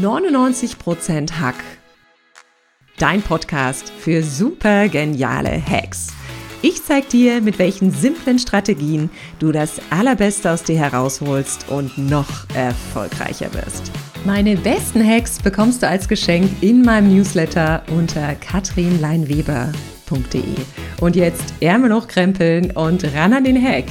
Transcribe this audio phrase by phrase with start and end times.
[0.00, 1.56] 99% Hack.
[2.98, 6.08] Dein Podcast für super geniale Hacks.
[6.62, 12.48] Ich zeig dir, mit welchen simplen Strategien du das Allerbeste aus dir herausholst und noch
[12.54, 13.92] erfolgreicher wirst.
[14.24, 20.42] Meine besten Hacks bekommst du als Geschenk in meinem Newsletter unter katrinleinweber.de.
[21.00, 23.84] Und jetzt Ärmel hochkrempeln und ran an den Hack.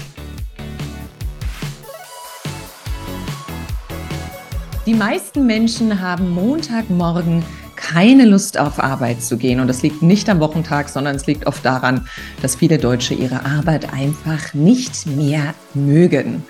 [4.86, 7.46] Die meisten Menschen haben Montagmorgen
[7.78, 9.62] keine Lust auf Arbeit zu gehen.
[9.62, 12.06] Und das liegt nicht am Wochentag, sondern es liegt oft daran,
[12.42, 16.44] dass viele Deutsche ihre Arbeit einfach nicht mehr mögen.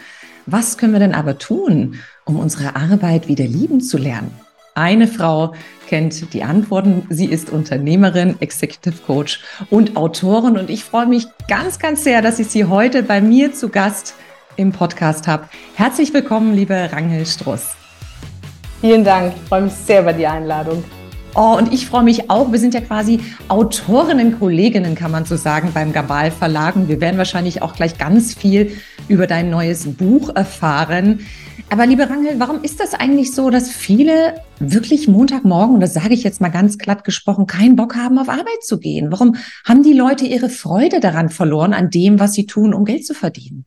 [0.48, 4.32] Was können wir denn aber tun, um unsere Arbeit wieder lieben zu lernen?
[4.74, 5.54] Eine Frau
[5.88, 7.06] kennt die Antworten.
[7.12, 10.58] Sie ist Unternehmerin, Executive Coach und Autorin.
[10.58, 14.16] Und ich freue mich ganz, ganz sehr, dass ich Sie heute bei mir zu Gast
[14.56, 15.48] im Podcast habe.
[15.76, 17.76] Herzlich willkommen, liebe Rangel Struss.
[18.84, 19.34] Vielen Dank.
[19.34, 20.84] Ich freue mich sehr über die Einladung.
[21.36, 22.52] Oh, und ich freue mich auch.
[22.52, 26.76] Wir sind ja quasi Autorinnen, Kolleginnen, kann man so sagen, beim Gabal Verlag.
[26.76, 28.76] Und wir werden wahrscheinlich auch gleich ganz viel
[29.08, 31.22] über dein neues Buch erfahren.
[31.70, 36.14] Aber liebe Rangel, warum ist das eigentlich so, dass viele wirklich Montagmorgen, und das sage
[36.14, 39.14] ich jetzt mal ganz glatt gesprochen, keinen Bock haben, auf Arbeit zu gehen?
[39.14, 43.06] Warum haben die Leute ihre Freude daran verloren, an dem, was sie tun, um Geld
[43.06, 43.64] zu verdienen?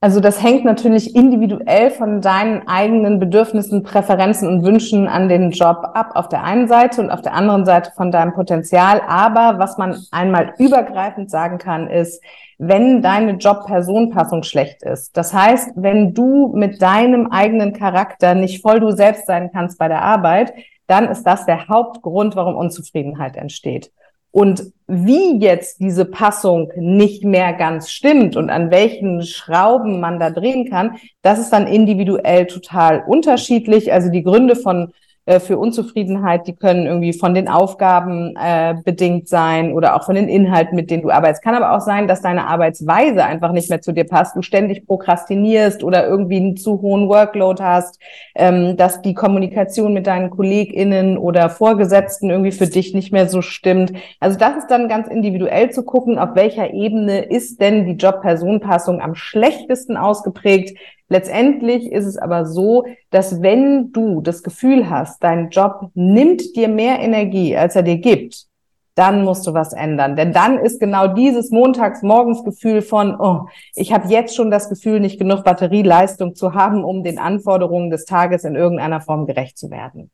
[0.00, 5.78] Also das hängt natürlich individuell von deinen eigenen Bedürfnissen, Präferenzen und Wünschen an den Job
[5.94, 9.02] ab, auf der einen Seite und auf der anderen Seite von deinem Potenzial.
[9.08, 12.22] Aber was man einmal übergreifend sagen kann, ist,
[12.58, 15.16] wenn deine Job-Personenpassung schlecht ist.
[15.16, 19.88] Das heißt, wenn du mit deinem eigenen Charakter nicht voll du selbst sein kannst bei
[19.88, 20.52] der Arbeit,
[20.86, 23.90] dann ist das der Hauptgrund, warum Unzufriedenheit entsteht.
[24.30, 30.30] Und wie jetzt diese Passung nicht mehr ganz stimmt und an welchen Schrauben man da
[30.30, 33.92] drehen kann, das ist dann individuell total unterschiedlich.
[33.92, 34.92] Also die Gründe von
[35.28, 40.14] äh, für Unzufriedenheit, die können irgendwie von den Aufgaben äh, bedingt sein oder auch von
[40.14, 41.42] den Inhalten, mit denen du arbeitest.
[41.42, 44.86] Kann aber auch sein, dass deine Arbeitsweise einfach nicht mehr zu dir passt, du ständig
[44.86, 48.00] prokrastinierst oder irgendwie einen zu hohen Workload hast,
[48.34, 53.42] ähm, dass die Kommunikation mit deinen KollegInnen oder Vorgesetzten irgendwie für dich nicht mehr so
[53.42, 53.92] stimmt.
[54.20, 59.02] Also das ist dann ganz individuell zu gucken, auf welcher Ebene ist denn die Job-Person-Passung
[59.02, 65.50] am schlechtesten ausgeprägt, Letztendlich ist es aber so, dass wenn du das Gefühl hast, dein
[65.50, 68.46] Job nimmt dir mehr Energie, als er dir gibt,
[68.94, 70.16] dann musst du was ändern.
[70.16, 75.20] Denn dann ist genau dieses Montagsmorgensgefühl von, oh, ich habe jetzt schon das Gefühl, nicht
[75.20, 80.10] genug Batterieleistung zu haben, um den Anforderungen des Tages in irgendeiner Form gerecht zu werden.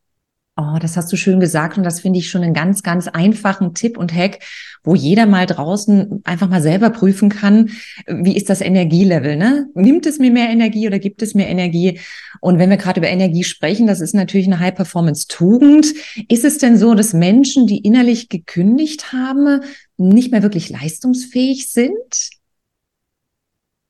[0.57, 3.75] Oh, das hast du schön gesagt und das finde ich schon einen ganz, ganz einfachen
[3.75, 4.39] Tipp und Hack,
[4.85, 7.71] wo jeder mal draußen einfach mal selber prüfen kann,
[8.07, 9.67] wie ist das Energielevel, ne?
[9.75, 11.99] Nimmt es mir mehr Energie oder gibt es mehr Energie?
[12.41, 15.93] Und wenn wir gerade über Energie sprechen, das ist natürlich eine High-Performance-Tugend.
[16.29, 19.61] Ist es denn so, dass Menschen, die innerlich gekündigt haben,
[19.97, 22.31] nicht mehr wirklich leistungsfähig sind?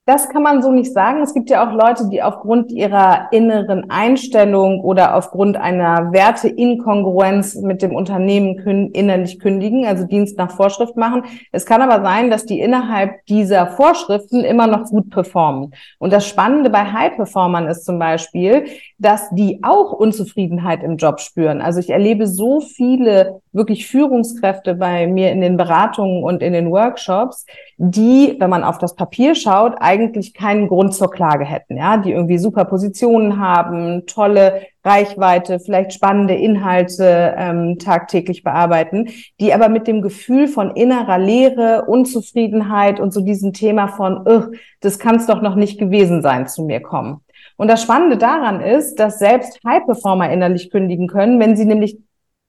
[0.07, 1.23] Das kann man so nicht sagen.
[1.23, 7.81] Es gibt ja auch Leute, die aufgrund ihrer inneren Einstellung oder aufgrund einer Werteinkongruenz mit
[7.81, 11.23] dem Unternehmen innerlich kündigen, also Dienst nach Vorschrift machen.
[11.53, 15.73] Es kann aber sein, dass die innerhalb dieser Vorschriften immer noch gut performen.
[15.99, 18.67] Und das Spannende bei High-Performern ist zum Beispiel,
[18.99, 21.63] dass die auch Unzufriedenheit im Job spüren.
[21.63, 26.71] Also ich erlebe so viele wirklich Führungskräfte bei mir in den Beratungen und in den
[26.71, 27.47] Workshops,
[27.79, 32.11] die, wenn man auf das Papier schaut, eigentlich keinen Grund zur Klage hätten, ja, die
[32.11, 39.09] irgendwie super Positionen haben, tolle Reichweite, vielleicht spannende Inhalte ähm, tagtäglich bearbeiten,
[39.41, 44.51] die aber mit dem Gefühl von innerer Leere, Unzufriedenheit und so diesem Thema von,
[44.81, 47.21] das kann es doch noch nicht gewesen sein, zu mir kommen.
[47.57, 51.99] Und das Spannende daran ist, dass selbst High-Performer innerlich kündigen können, wenn sie nämlich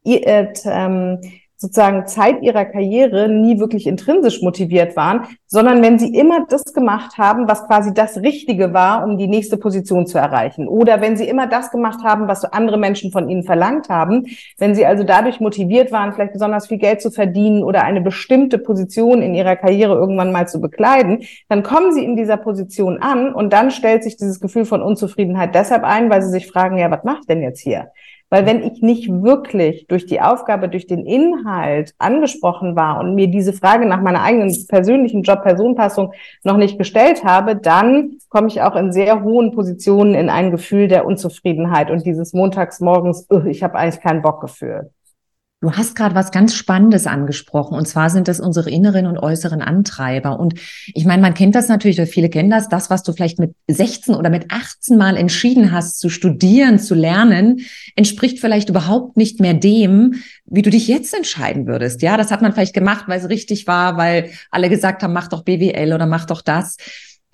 [0.04, 1.20] äh, ähm,
[1.58, 7.18] sozusagen Zeit ihrer Karriere nie wirklich intrinsisch motiviert waren, sondern wenn sie immer das gemacht
[7.18, 10.68] haben, was quasi das Richtige war, um die nächste Position zu erreichen.
[10.68, 14.26] Oder wenn sie immer das gemacht haben, was andere Menschen von ihnen verlangt haben,
[14.58, 18.58] wenn sie also dadurch motiviert waren, vielleicht besonders viel Geld zu verdienen oder eine bestimmte
[18.58, 23.34] Position in ihrer Karriere irgendwann mal zu bekleiden, dann kommen sie in dieser Position an
[23.34, 26.92] und dann stellt sich dieses Gefühl von Unzufriedenheit deshalb ein, weil sie sich fragen, ja,
[26.92, 27.92] was mache ich denn jetzt hier?
[28.36, 33.28] Weil wenn ich nicht wirklich durch die Aufgabe, durch den Inhalt angesprochen war und mir
[33.28, 36.12] diese Frage nach meiner eigenen persönlichen Job-Personenpassung
[36.44, 40.90] noch nicht gestellt habe, dann komme ich auch in sehr hohen Positionen in ein Gefühl
[40.90, 44.90] der Unzufriedenheit und dieses Montagsmorgens, ich habe eigentlich keinen Bock gefühlt.
[45.66, 49.64] Du hast gerade was ganz Spannendes angesprochen, und zwar sind das unsere inneren und äußeren
[49.64, 50.40] Antreiber.
[50.40, 50.60] Und
[50.94, 53.56] ich meine, man kennt das natürlich, oder viele kennen das, das, was du vielleicht mit
[53.68, 57.62] 16 oder mit 18 Mal entschieden hast, zu studieren, zu lernen,
[57.96, 62.04] entspricht vielleicht überhaupt nicht mehr dem, wie du dich jetzt entscheiden würdest.
[62.04, 65.30] Ja, das hat man vielleicht gemacht, weil es richtig war, weil alle gesagt haben, mach
[65.30, 66.78] doch BWL oder mach doch das.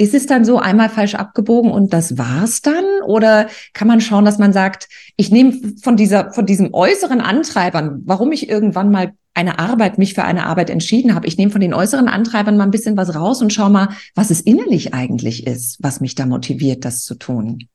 [0.02, 2.84] Ist es dann so einmal falsch abgebogen und das war's dann?
[3.06, 3.46] Oder
[3.76, 5.54] kann man schauen, dass man sagt, ich nehme
[5.84, 10.48] von dieser, von diesem äußeren Antreibern, warum ich irgendwann mal eine Arbeit, mich für eine
[10.48, 11.28] Arbeit entschieden habe.
[11.28, 14.32] Ich nehme von den äußeren Antreibern mal ein bisschen was raus und schau mal, was
[14.32, 17.68] es innerlich eigentlich ist, was mich da motiviert, das zu tun.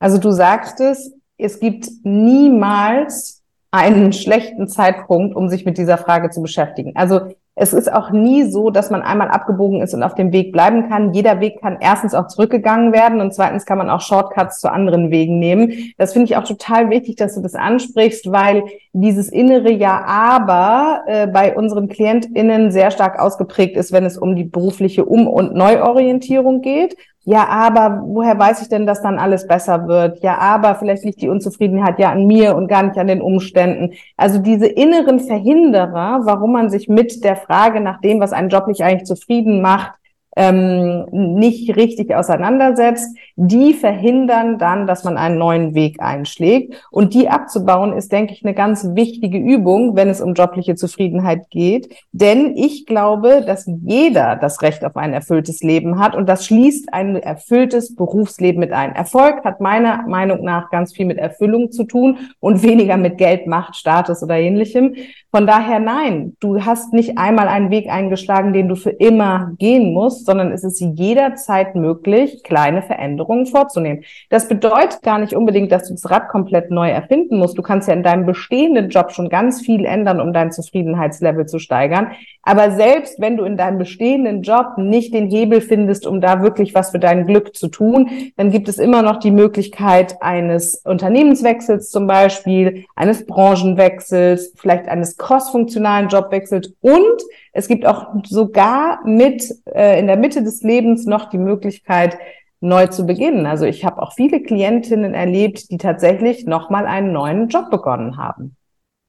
[0.00, 6.30] Also du sagst es, es gibt niemals einen schlechten Zeitpunkt, um sich mit dieser Frage
[6.30, 6.96] zu beschäftigen.
[6.96, 10.52] Also es ist auch nie so, dass man einmal abgebogen ist und auf dem Weg
[10.52, 11.12] bleiben kann.
[11.12, 15.10] Jeder Weg kann erstens auch zurückgegangen werden und zweitens kann man auch Shortcuts zu anderen
[15.10, 15.92] Wegen nehmen.
[15.98, 18.64] Das finde ich auch total wichtig, dass du das ansprichst, weil
[18.94, 24.34] dieses innere Ja, aber äh, bei unseren KlientInnen sehr stark ausgeprägt ist, wenn es um
[24.34, 29.46] die berufliche Um- und Neuorientierung geht ja, aber woher weiß ich denn, dass dann alles
[29.46, 30.22] besser wird?
[30.22, 33.94] Ja, aber vielleicht liegt die Unzufriedenheit ja an mir und gar nicht an den Umständen.
[34.16, 38.66] Also diese inneren Verhinderer, warum man sich mit der Frage nach dem, was einen Job
[38.66, 39.92] nicht eigentlich zufrieden macht,
[40.36, 46.86] ähm, nicht richtig auseinandersetzt, die verhindern dann, dass man einen neuen Weg einschlägt.
[46.90, 51.50] Und die abzubauen ist, denke ich, eine ganz wichtige Übung, wenn es um jobliche Zufriedenheit
[51.50, 51.94] geht.
[52.12, 56.92] Denn ich glaube, dass jeder das Recht auf ein erfülltes Leben hat und das schließt
[56.92, 58.94] ein erfülltes Berufsleben mit ein.
[58.94, 63.46] Erfolg hat meiner Meinung nach ganz viel mit Erfüllung zu tun und weniger mit Geld,
[63.46, 64.94] Macht, Status oder ähnlichem.
[65.30, 69.92] Von daher nein, du hast nicht einmal einen Weg eingeschlagen, den du für immer gehen
[69.92, 74.04] musst, sondern es ist jederzeit möglich, kleine Veränderungen vorzunehmen.
[74.30, 77.58] Das bedeutet gar nicht unbedingt, dass du das Rad komplett neu erfinden musst.
[77.58, 81.58] Du kannst ja in deinem bestehenden Job schon ganz viel ändern, um dein Zufriedenheitslevel zu
[81.58, 82.12] steigern.
[82.42, 86.74] Aber selbst wenn du in deinem bestehenden Job nicht den Hebel findest, um da wirklich
[86.74, 91.90] was für dein Glück zu tun, dann gibt es immer noch die Möglichkeit eines Unternehmenswechsels
[91.90, 97.22] zum Beispiel, eines Branchenwechsels, vielleicht eines crossfunktionalen Jobwechsels und
[97.52, 102.18] es gibt auch sogar mit äh, in der Mitte des Lebens noch die Möglichkeit,
[102.60, 103.44] neu zu beginnen.
[103.44, 108.56] Also ich habe auch viele Klientinnen erlebt, die tatsächlich nochmal einen neuen Job begonnen haben.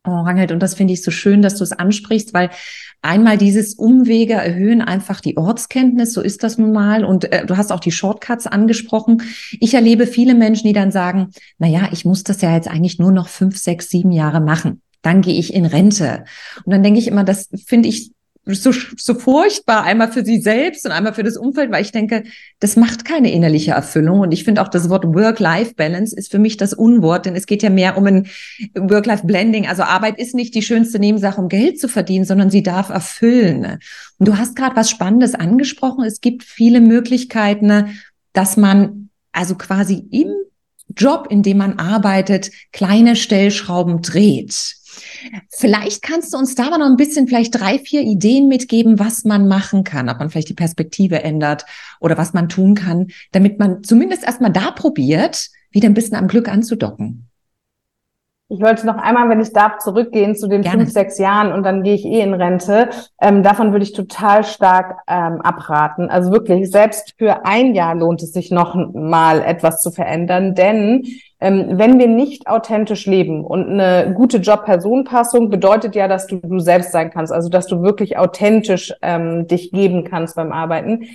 [0.05, 2.49] Oh, Rangelt, und das finde ich so schön, dass du es ansprichst, weil
[3.01, 7.05] einmal dieses Umwege erhöhen einfach die Ortskenntnis, so ist das nun mal.
[7.05, 9.21] Und äh, du hast auch die Shortcuts angesprochen.
[9.61, 12.99] Ich erlebe viele Menschen, die dann sagen, na ja, ich muss das ja jetzt eigentlich
[12.99, 16.23] nur noch fünf, sechs, sieben Jahre machen dann gehe ich in Rente.
[16.63, 18.13] Und dann denke ich immer, das finde ich
[18.45, 22.23] so, so furchtbar, einmal für sie selbst und einmal für das Umfeld, weil ich denke,
[22.59, 24.19] das macht keine innerliche Erfüllung.
[24.19, 27.63] Und ich finde auch das Wort Work-Life-Balance ist für mich das Unwort, denn es geht
[27.63, 28.27] ja mehr um ein
[28.75, 29.67] Work-Life-Blending.
[29.67, 33.79] Also Arbeit ist nicht die schönste Nebensache, um Geld zu verdienen, sondern sie darf erfüllen.
[34.17, 36.03] Und du hast gerade was Spannendes angesprochen.
[36.03, 37.97] Es gibt viele Möglichkeiten,
[38.33, 40.27] dass man also quasi im
[40.95, 44.75] Job, in dem man arbeitet, kleine Stellschrauben dreht.
[45.49, 49.23] Vielleicht kannst du uns da mal noch ein bisschen vielleicht drei, vier Ideen mitgeben, was
[49.23, 51.65] man machen kann, ob man vielleicht die Perspektive ändert
[51.99, 56.27] oder was man tun kann, damit man zumindest erstmal da probiert, wieder ein bisschen am
[56.27, 57.29] Glück anzudocken.
[58.53, 60.77] Ich wollte noch einmal, wenn ich darf, zurückgehen zu den Gerne.
[60.77, 62.89] fünf, sechs Jahren und dann gehe ich eh in Rente.
[63.19, 66.07] Ähm, davon würde ich total stark ähm, abraten.
[66.11, 71.03] Also wirklich, selbst für ein Jahr lohnt es sich noch mal etwas zu verändern, denn
[71.39, 76.59] ähm, wenn wir nicht authentisch leben und eine gute Job-Person-Passung bedeutet ja, dass du du
[76.59, 81.07] selbst sein kannst, also dass du wirklich authentisch ähm, dich geben kannst beim Arbeiten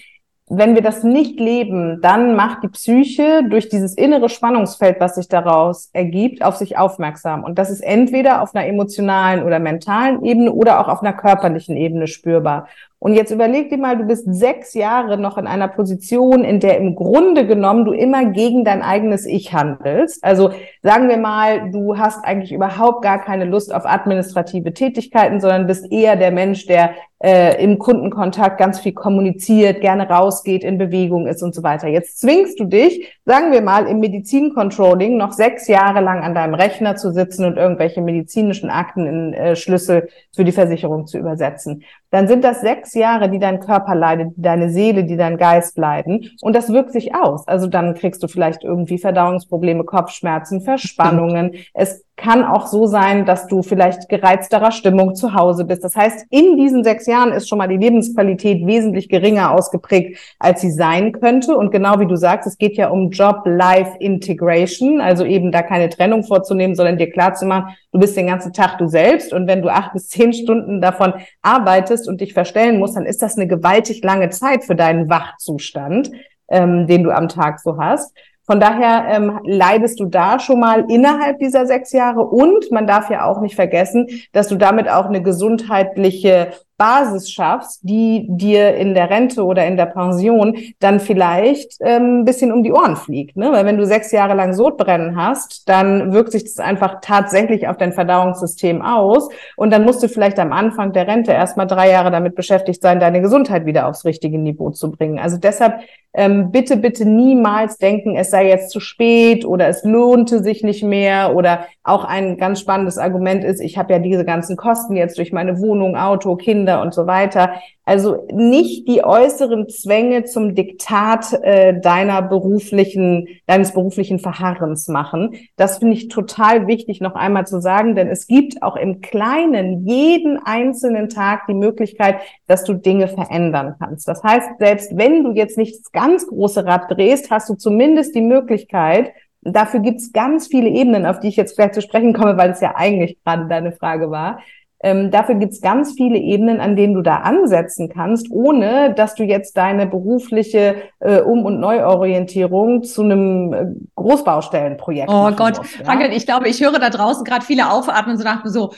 [0.51, 5.29] wenn wir das nicht leben, dann macht die Psyche durch dieses innere Spannungsfeld, was sich
[5.29, 7.45] daraus ergibt, auf sich aufmerksam.
[7.45, 11.77] Und das ist entweder auf einer emotionalen oder mentalen Ebene oder auch auf einer körperlichen
[11.77, 12.69] Ebene spürbar.
[13.01, 16.79] Und jetzt überleg dir mal, du bist sechs Jahre noch in einer Position, in der
[16.79, 20.25] im Grunde genommen du immer gegen dein eigenes Ich handelst.
[20.25, 20.51] Also
[20.83, 25.93] sagen wir mal, du hast eigentlich überhaupt gar keine Lust auf administrative Tätigkeiten, sondern bist
[25.93, 26.91] eher der Mensch, der
[27.21, 31.89] äh, im Kundenkontakt ganz viel kommuniziert, gerne rausgeht, in Bewegung ist und so weiter.
[31.89, 36.55] Jetzt zwingst du dich, sagen wir mal, im Medizincontrolling noch sechs Jahre lang an deinem
[36.55, 41.83] Rechner zu sitzen und irgendwelche medizinischen Akten in äh, Schlüssel für die Versicherung zu übersetzen.
[42.11, 45.77] Dann sind das sechs Jahre, die dein Körper leidet, die deine Seele, die dein Geist
[45.77, 46.31] leiden.
[46.41, 47.47] Und das wirkt sich aus.
[47.47, 51.53] Also dann kriegst du vielleicht irgendwie Verdauungsprobleme, Kopfschmerzen, Verspannungen.
[51.75, 55.85] Es kann auch so sein, dass du vielleicht gereizterer Stimmung zu Hause bist.
[55.85, 60.61] Das heißt, in diesen sechs Jahren ist schon mal die Lebensqualität wesentlich geringer ausgeprägt, als
[60.61, 61.57] sie sein könnte.
[61.57, 66.25] Und genau wie du sagst, es geht ja um Job-Life-Integration, also eben da keine Trennung
[66.25, 69.33] vorzunehmen, sondern dir klarzumachen, du bist den ganzen Tag du selbst.
[69.33, 73.23] Und wenn du acht bis zehn Stunden davon arbeitest und dich verstellen musst, dann ist
[73.23, 76.11] das eine gewaltig lange Zeit für deinen Wachzustand,
[76.49, 78.13] ähm, den du am Tag so hast.
[78.49, 83.11] Von daher ähm, leidest du da schon mal innerhalb dieser sechs Jahre und man darf
[83.11, 88.95] ja auch nicht vergessen, dass du damit auch eine gesundheitliche Basis schaffst, die dir in
[88.95, 93.37] der Rente oder in der Pension dann vielleicht ähm, ein bisschen um die Ohren fliegt.
[93.37, 93.51] Ne?
[93.51, 97.77] Weil wenn du sechs Jahre lang Sodbrennen hast, dann wirkt sich das einfach tatsächlich auf
[97.77, 99.29] dein Verdauungssystem aus.
[99.57, 103.01] Und dann musst du vielleicht am Anfang der Rente erstmal drei Jahre damit beschäftigt sein,
[103.01, 105.19] deine Gesundheit wieder aufs richtige Niveau zu bringen.
[105.19, 105.81] Also deshalb
[106.15, 110.83] ähm, bitte, bitte niemals denken, es sei jetzt zu spät oder es lohnte sich nicht
[110.83, 115.19] mehr oder auch ein ganz spannendes Argument ist, ich habe ja diese ganzen Kosten jetzt
[115.19, 117.53] durch meine Wohnung, Auto, Kinder und so weiter.
[117.89, 125.35] Also nicht die äußeren Zwänge zum Diktat äh, deiner beruflichen, deines beruflichen Verharrens machen.
[125.57, 129.87] Das finde ich total wichtig, noch einmal zu sagen, denn es gibt auch im Kleinen
[129.87, 132.17] jeden einzelnen Tag die Möglichkeit,
[132.47, 134.07] dass du Dinge verändern kannst.
[134.07, 138.15] Das heißt, selbst wenn du jetzt nicht das ganz große Rad drehst, hast du zumindest
[138.15, 142.37] die Möglichkeit, Dafür gibt's ganz viele Ebenen, auf die ich jetzt gleich zu sprechen komme,
[142.37, 144.41] weil es ja eigentlich gerade deine Frage war.
[144.81, 149.25] Ähm, dafür gibt's ganz viele Ebenen, an denen du da ansetzen kannst, ohne dass du
[149.25, 153.67] jetzt deine berufliche äh, Um- und Neuorientierung zu einem äh,
[153.97, 156.07] Großbaustellenprojekt Oh Gott, musst, ja?
[156.11, 158.73] ich glaube, ich höre da draußen gerade viele aufatmen und so dachten so,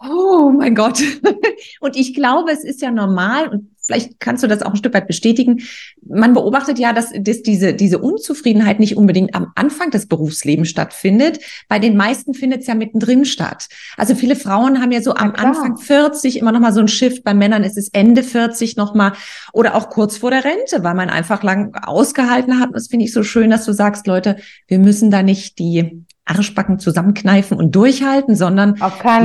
[0.00, 1.02] oh mein Gott.
[1.80, 4.94] und ich glaube, es ist ja normal und vielleicht kannst du das auch ein Stück
[4.94, 5.62] weit bestätigen.
[6.06, 11.40] Man beobachtet ja, dass, dass diese, diese Unzufriedenheit nicht unbedingt am Anfang des Berufslebens stattfindet.
[11.68, 13.68] Bei den meisten findet es ja mittendrin statt.
[13.96, 17.24] Also viele Frauen haben ja so am Anfang 40 immer noch mal so ein Shift.
[17.24, 19.12] Bei Männern ist es Ende 40 noch mal
[19.52, 22.68] oder auch kurz vor der Rente, weil man einfach lang ausgehalten hat.
[22.68, 24.36] Und das finde ich so schön, dass du sagst, Leute,
[24.68, 28.74] wir müssen da nicht die Arschbacken zusammenkneifen und durchhalten, sondern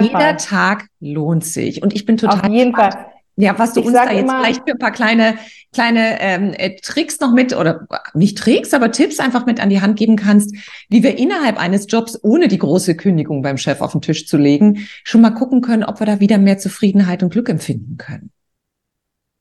[0.02, 0.38] jeder Fall.
[0.38, 1.84] Tag lohnt sich.
[1.84, 2.42] Und ich bin total.
[2.42, 3.12] Auf jeden Fall.
[3.38, 5.36] Ja, was du ich uns da jetzt immer, vielleicht für ein paar kleine,
[5.74, 9.82] kleine ähm, äh, Tricks noch mit oder nicht Tricks, aber Tipps einfach mit an die
[9.82, 10.56] Hand geben kannst,
[10.90, 14.38] wie wir innerhalb eines Jobs, ohne die große Kündigung beim Chef auf den Tisch zu
[14.38, 18.32] legen, schon mal gucken können, ob wir da wieder mehr Zufriedenheit und Glück empfinden können.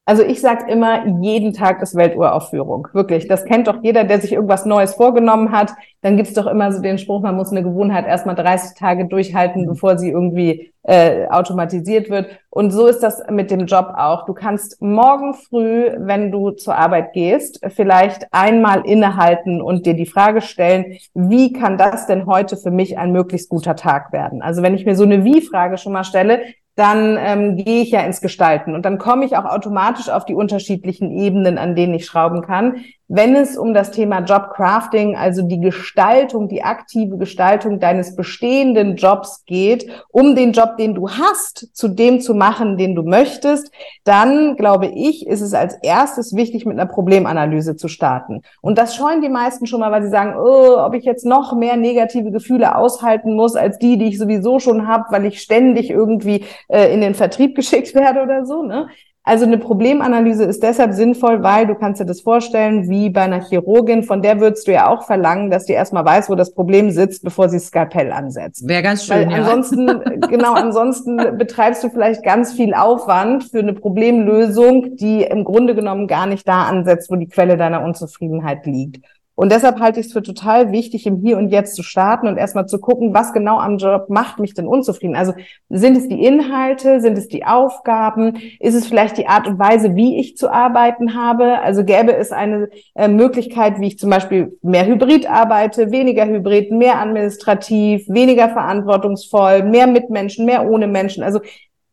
[0.06, 2.88] Also ich sage immer, jeden Tag ist Welturaufführung.
[2.92, 3.26] Wirklich.
[3.26, 5.72] Das kennt doch jeder, der sich irgendwas Neues vorgenommen hat.
[6.02, 9.62] Dann gibt's doch immer so den Spruch, man muss eine Gewohnheit erstmal 30 Tage durchhalten,
[9.62, 9.68] mhm.
[9.68, 12.26] bevor sie irgendwie äh, automatisiert wird.
[12.50, 14.26] Und so ist das mit dem Job auch.
[14.26, 20.04] Du kannst morgen früh, wenn du zur Arbeit gehst, vielleicht einmal innehalten und dir die
[20.04, 24.42] Frage stellen, wie kann das denn heute für mich ein möglichst guter Tag werden?
[24.42, 26.42] Also wenn ich mir so eine Wie-Frage schon mal stelle,
[26.76, 28.74] dann ähm, gehe ich ja ins Gestalten.
[28.74, 32.84] Und dann komme ich auch automatisch auf die unterschiedlichen Ebenen, an denen ich schrauben kann
[33.08, 39.44] wenn es um das Thema Jobcrafting, also die Gestaltung, die aktive Gestaltung deines bestehenden Jobs
[39.44, 43.70] geht, um den Job, den du hast, zu dem zu machen, den du möchtest,
[44.04, 48.42] dann glaube ich, ist es als erstes wichtig, mit einer Problemanalyse zu starten.
[48.62, 51.54] Und das scheuen die meisten schon mal, weil sie sagen, oh, ob ich jetzt noch
[51.54, 55.90] mehr negative Gefühle aushalten muss als die, die ich sowieso schon habe, weil ich ständig
[55.90, 58.62] irgendwie äh, in den Vertrieb geschickt werde oder so.
[58.62, 58.88] Ne?
[59.26, 63.40] Also eine Problemanalyse ist deshalb sinnvoll, weil du kannst dir das vorstellen, wie bei einer
[63.40, 66.90] Chirurgin, von der würdest du ja auch verlangen, dass die erstmal weiß, wo das Problem
[66.90, 68.68] sitzt, bevor sie Skalpell ansetzt.
[68.68, 69.30] Wäre ganz schön.
[69.30, 69.98] Weil ansonsten, ja.
[70.28, 76.06] genau, ansonsten betreibst du vielleicht ganz viel Aufwand für eine Problemlösung, die im Grunde genommen
[76.06, 79.02] gar nicht da ansetzt, wo die Quelle deiner Unzufriedenheit liegt.
[79.36, 82.36] Und deshalb halte ich es für total wichtig, im Hier und Jetzt zu starten und
[82.36, 85.16] erstmal zu gucken, was genau am Job macht mich denn unzufrieden.
[85.16, 85.34] Also
[85.68, 89.96] sind es die Inhalte, sind es die Aufgaben, ist es vielleicht die Art und Weise,
[89.96, 91.60] wie ich zu arbeiten habe?
[91.60, 96.70] Also gäbe es eine äh, Möglichkeit, wie ich zum Beispiel mehr Hybrid arbeite, weniger Hybrid,
[96.70, 101.24] mehr administrativ, weniger verantwortungsvoll, mehr mit Menschen, mehr ohne Menschen.
[101.24, 101.40] Also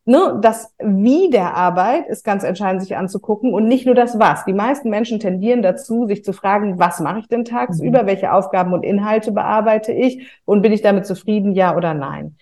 [0.05, 4.45] ne, das Wie der Arbeit ist ganz entscheidend, sich anzugucken und nicht nur das Was.
[4.45, 8.07] Die meisten Menschen tendieren dazu, sich zu fragen, was mache ich denn tagsüber, mhm.
[8.07, 12.37] welche Aufgaben und Inhalte bearbeite ich und bin ich damit zufrieden, ja oder nein.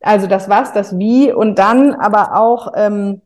[0.00, 3.22] Also das Was, das Wie und dann aber auch ähm,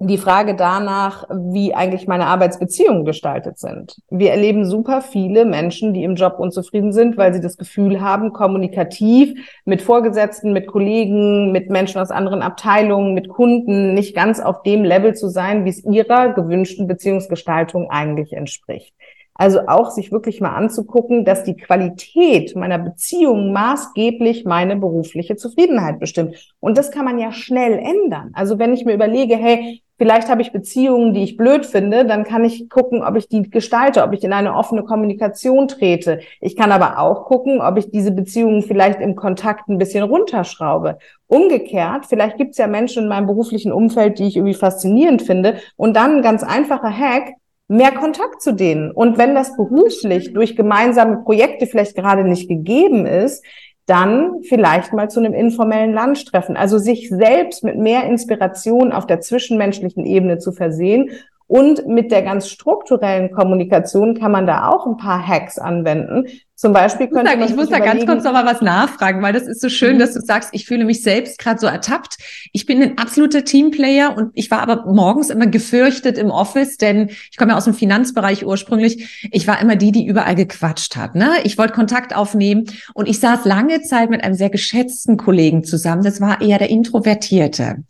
[0.00, 4.00] die Frage danach, wie eigentlich meine Arbeitsbeziehungen gestaltet sind.
[4.10, 8.32] Wir erleben super viele Menschen, die im Job unzufrieden sind, weil sie das Gefühl haben,
[8.32, 14.62] kommunikativ mit Vorgesetzten, mit Kollegen, mit Menschen aus anderen Abteilungen, mit Kunden nicht ganz auf
[14.62, 18.94] dem Level zu sein, wie es ihrer gewünschten Beziehungsgestaltung eigentlich entspricht.
[19.34, 26.00] Also auch sich wirklich mal anzugucken, dass die Qualität meiner Beziehung maßgeblich meine berufliche Zufriedenheit
[26.00, 26.54] bestimmt.
[26.58, 28.30] Und das kann man ja schnell ändern.
[28.34, 32.22] Also wenn ich mir überlege, hey, Vielleicht habe ich Beziehungen, die ich blöd finde, dann
[32.22, 36.20] kann ich gucken, ob ich die gestalte, ob ich in eine offene Kommunikation trete.
[36.40, 40.98] Ich kann aber auch gucken, ob ich diese Beziehungen vielleicht im Kontakt ein bisschen runterschraube.
[41.26, 45.56] Umgekehrt, vielleicht gibt es ja Menschen in meinem beruflichen Umfeld, die ich irgendwie faszinierend finde.
[45.76, 47.32] Und dann ein ganz einfacher Hack,
[47.66, 48.90] mehr Kontakt zu denen.
[48.92, 53.44] Und wenn das beruflich durch gemeinsame Projekte vielleicht gerade nicht gegeben ist,
[53.88, 56.56] dann vielleicht mal zu einem informellen Lunchtreffen.
[56.56, 61.10] Also sich selbst mit mehr Inspiration auf der zwischenmenschlichen Ebene zu versehen
[61.46, 66.26] und mit der ganz strukturellen Kommunikation kann man da auch ein paar Hacks anwenden,
[66.58, 69.44] zum Beispiel könnte ich, ich muss da ganz kurz noch mal was nachfragen, weil das
[69.44, 70.00] ist so schön, mhm.
[70.00, 72.16] dass du sagst, ich fühle mich selbst gerade so ertappt.
[72.52, 77.10] Ich bin ein absoluter Teamplayer und ich war aber morgens immer gefürchtet im Office, denn
[77.30, 79.28] ich komme ja aus dem Finanzbereich ursprünglich.
[79.30, 81.14] Ich war immer die, die überall gequatscht hat.
[81.14, 81.30] Ne?
[81.44, 86.02] Ich wollte Kontakt aufnehmen und ich saß lange Zeit mit einem sehr geschätzten Kollegen zusammen.
[86.02, 87.84] Das war eher der Introvertierte.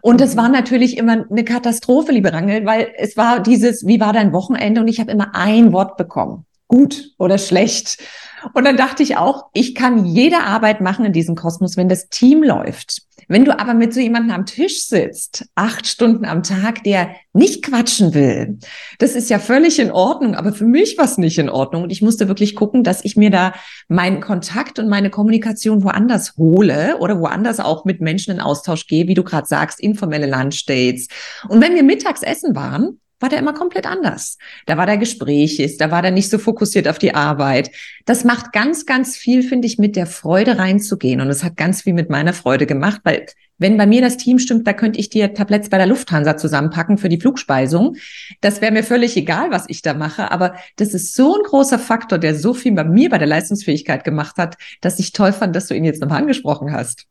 [0.00, 4.12] Und das war natürlich immer eine Katastrophe, liebe Rangel, weil es war dieses, wie war
[4.12, 4.80] dein Wochenende?
[4.80, 7.98] Und ich habe immer ein Wort bekommen gut oder schlecht.
[8.54, 12.08] Und dann dachte ich auch, ich kann jede Arbeit machen in diesem Kosmos, wenn das
[12.08, 13.02] Team läuft.
[13.28, 17.62] Wenn du aber mit so jemandem am Tisch sitzt, acht Stunden am Tag, der nicht
[17.62, 18.58] quatschen will,
[18.98, 21.84] das ist ja völlig in Ordnung, aber für mich war es nicht in Ordnung.
[21.84, 23.52] Und ich musste wirklich gucken, dass ich mir da
[23.86, 29.06] meinen Kontakt und meine Kommunikation woanders hole oder woanders auch mit Menschen in Austausch gehe,
[29.06, 31.06] wie du gerade sagst, informelle Lunchdates.
[31.48, 34.38] Und wenn wir mittags essen waren, war der immer komplett anders.
[34.66, 37.70] Da war der Gesprächig, da war der nicht so fokussiert auf die Arbeit.
[38.04, 41.20] Das macht ganz, ganz viel, finde ich, mit der Freude reinzugehen.
[41.20, 43.26] Und es hat ganz viel mit meiner Freude gemacht, weil
[43.58, 46.98] wenn bei mir das Team stimmt, da könnte ich dir Tabletts bei der Lufthansa zusammenpacken
[46.98, 47.96] für die Flugspeisung.
[48.40, 50.32] Das wäre mir völlig egal, was ich da mache.
[50.32, 54.02] Aber das ist so ein großer Faktor, der so viel bei mir bei der Leistungsfähigkeit
[54.02, 57.06] gemacht hat, dass ich toll fand, dass du ihn jetzt nochmal angesprochen hast.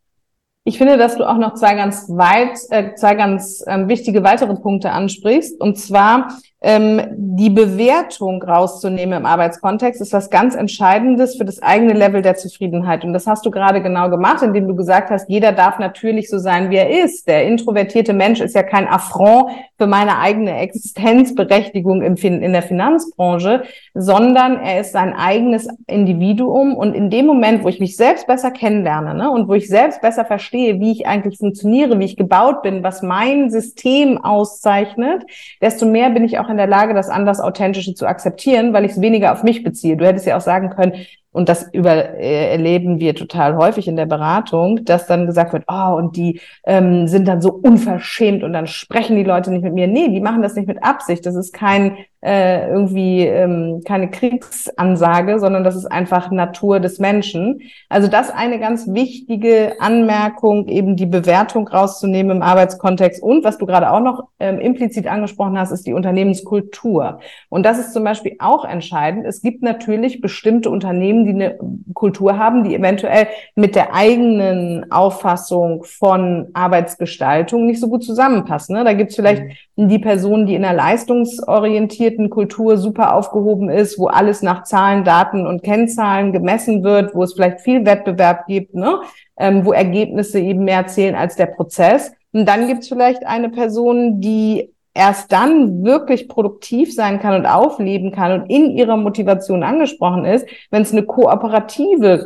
[0.64, 4.56] Ich finde, dass du auch noch zwei ganz weit, äh, zwei ganz ähm, wichtige weitere
[4.56, 5.60] Punkte ansprichst.
[5.60, 12.22] Und zwar die Bewertung rauszunehmen im Arbeitskontext ist was ganz Entscheidendes für das eigene Level
[12.22, 13.04] der Zufriedenheit.
[13.04, 16.38] Und das hast du gerade genau gemacht, indem du gesagt hast, jeder darf natürlich so
[16.38, 17.28] sein, wie er ist.
[17.28, 19.50] Der introvertierte Mensch ist ja kein Affront
[19.80, 23.64] für meine eigene Existenzberechtigung in der Finanzbranche,
[23.96, 26.76] sondern er ist sein eigenes Individuum.
[26.76, 30.00] Und in dem Moment, wo ich mich selbst besser kennenlerne ne, und wo ich selbst
[30.02, 35.24] besser verstehe, wie ich eigentlich funktioniere, wie ich gebaut bin, was mein System auszeichnet,
[35.60, 38.92] desto mehr bin ich auch in der Lage, das anders Authentische zu akzeptieren, weil ich
[38.92, 39.98] es weniger auf mich beziehe.
[39.98, 40.94] Du hättest ja auch sagen können,
[41.34, 45.64] und das über, äh, erleben wir total häufig in der Beratung, dass dann gesagt wird,
[45.68, 49.74] oh, und die ähm, sind dann so unverschämt und dann sprechen die Leute nicht mit
[49.74, 49.88] mir.
[49.88, 51.26] Nee, die machen das nicht mit Absicht.
[51.26, 57.62] Das ist kein äh, irgendwie ähm, keine Kriegsansage, sondern das ist einfach Natur des Menschen.
[57.90, 63.24] Also das eine ganz wichtige Anmerkung, eben die Bewertung rauszunehmen im Arbeitskontext.
[63.24, 67.20] Und was du gerade auch noch ähm, implizit angesprochen hast, ist die Unternehmenskultur.
[67.50, 69.26] Und das ist zum Beispiel auch entscheidend.
[69.26, 71.58] Es gibt natürlich bestimmte Unternehmen, die eine
[71.96, 78.76] Kultur haben, die eventuell mit der eigenen Auffassung von Arbeitsgestaltung nicht so gut zusammenpassen.
[78.76, 78.84] Ne?
[78.84, 79.52] Da gibt es vielleicht mhm.
[79.88, 85.48] Die Personen, die in einer leistungsorientierten Kultur super aufgehoben ist, wo alles nach Zahlen, Daten
[85.48, 89.02] und Kennzahlen gemessen wird, wo es vielleicht viel Wettbewerb gibt, ne?
[89.38, 92.12] ähm, wo Ergebnisse eben mehr zählen als der Prozess.
[92.34, 97.46] Und dann gibt es vielleicht eine Person, die erst dann wirklich produktiv sein kann und
[97.46, 102.26] aufleben kann und in ihrer Motivation angesprochen ist, wenn es eine kooperative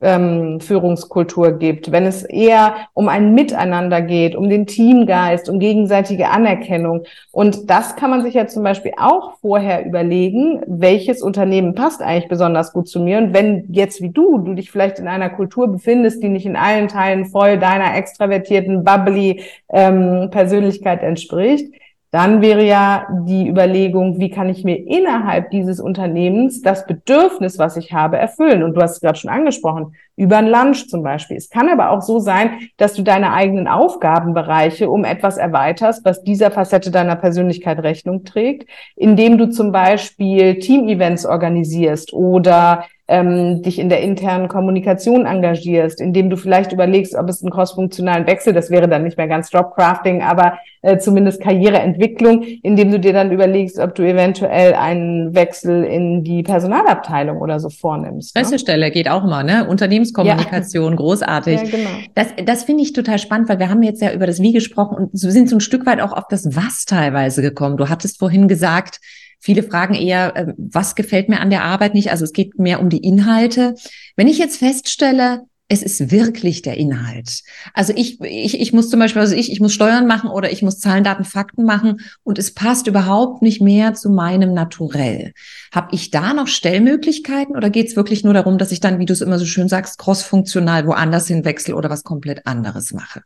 [0.00, 6.28] ähm, Führungskultur gibt, wenn es eher um ein Miteinander geht, um den Teamgeist, um gegenseitige
[6.28, 7.04] Anerkennung.
[7.32, 12.28] Und das kann man sich ja zum Beispiel auch vorher überlegen, welches Unternehmen passt eigentlich
[12.28, 13.18] besonders gut zu mir.
[13.18, 16.56] Und wenn jetzt wie du, du dich vielleicht in einer Kultur befindest, die nicht in
[16.56, 21.72] allen Teilen voll deiner extravertierten, bubbly ähm, Persönlichkeit entspricht,
[22.10, 27.76] dann wäre ja die Überlegung, wie kann ich mir innerhalb dieses Unternehmens das Bedürfnis, was
[27.76, 28.62] ich habe, erfüllen?
[28.62, 31.36] Und du hast es gerade schon angesprochen, über ein Lunch zum Beispiel.
[31.36, 36.24] Es kann aber auch so sein, dass du deine eigenen Aufgabenbereiche um etwas erweiterst, was
[36.24, 43.78] dieser Facette deiner Persönlichkeit Rechnung trägt, indem du zum Beispiel Team-Events organisierst oder ähm, dich
[43.78, 48.70] in der internen Kommunikation engagierst, indem du vielleicht überlegst, ob es einen crossfunktionalen Wechsel, das
[48.70, 53.78] wäre dann nicht mehr ganz Jobcrafting, aber äh, zumindest Karriereentwicklung, indem du dir dann überlegst,
[53.78, 58.34] ob du eventuell einen Wechsel in die Personalabteilung oder so vornimmst.
[58.34, 58.42] Ne?
[58.42, 59.66] Pressestelle geht auch mal, ne?
[60.14, 60.96] Unternehmenskommunikation, ja.
[60.96, 61.62] großartig.
[61.62, 61.90] Ja, genau.
[62.14, 64.96] Das, das finde ich total spannend, weil wir haben jetzt ja über das Wie gesprochen
[64.96, 67.76] und sind so ein Stück weit auch auf das Was teilweise gekommen.
[67.76, 69.00] Du hattest vorhin gesagt,
[69.38, 72.10] viele fragen eher, äh, was gefällt mir an der Arbeit nicht?
[72.10, 73.74] Also es geht mehr um die Inhalte.
[74.16, 77.42] Wenn ich jetzt feststelle, es ist wirklich der Inhalt.
[77.74, 80.62] Also ich, ich, ich muss zum Beispiel, also ich, ich muss Steuern machen oder ich
[80.62, 85.32] muss Zahlen, Daten, Fakten machen und es passt überhaupt nicht mehr zu meinem Naturell.
[85.74, 89.06] Habe ich da noch Stellmöglichkeiten oder geht es wirklich nur darum, dass ich dann, wie
[89.06, 93.22] du es immer so schön sagst, crossfunktional woanders hinwechsel oder was komplett anderes mache?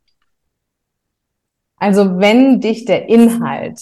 [1.77, 3.81] Also wenn dich der Inhalt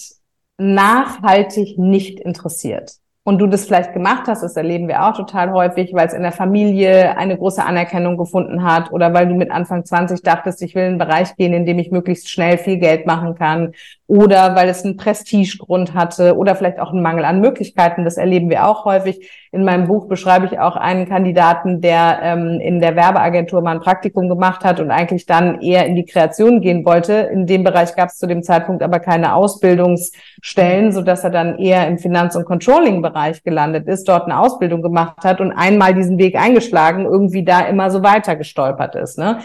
[0.57, 5.93] nachhaltig nicht interessiert, und du das vielleicht gemacht hast, das erleben wir auch total häufig,
[5.93, 9.85] weil es in der Familie eine große Anerkennung gefunden hat oder weil du mit Anfang
[9.85, 13.05] 20 dachtest, ich will in einen Bereich gehen, in dem ich möglichst schnell viel Geld
[13.05, 13.73] machen kann
[14.09, 18.05] oder weil es einen Prestigegrund hatte oder vielleicht auch einen Mangel an Möglichkeiten.
[18.05, 19.29] Das erleben wir auch häufig.
[19.51, 23.81] In meinem Buch beschreibe ich auch einen Kandidaten, der ähm, in der Werbeagentur mal ein
[23.81, 27.13] Praktikum gemacht hat und eigentlich dann eher in die Kreation gehen wollte.
[27.31, 31.59] In dem Bereich gab es zu dem Zeitpunkt aber keine Ausbildungsstellen, so dass er dann
[31.59, 36.17] eher im Finanz- und Controlling-Bereich gelandet ist, dort eine Ausbildung gemacht hat und einmal diesen
[36.17, 39.19] Weg eingeschlagen, irgendwie da immer so weiter gestolpert ist.
[39.19, 39.37] Ne?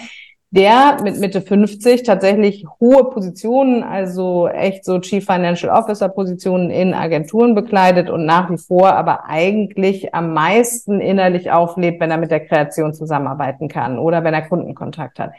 [0.55, 6.95] Der mit Mitte 50 tatsächlich hohe Positionen, also echt so Chief Financial Officer Positionen in
[6.95, 12.31] Agenturen bekleidet und nach wie vor aber eigentlich am meisten innerlich auflebt, wenn er mit
[12.31, 15.33] der Kreation zusammenarbeiten kann oder wenn er Kundenkontakt hat.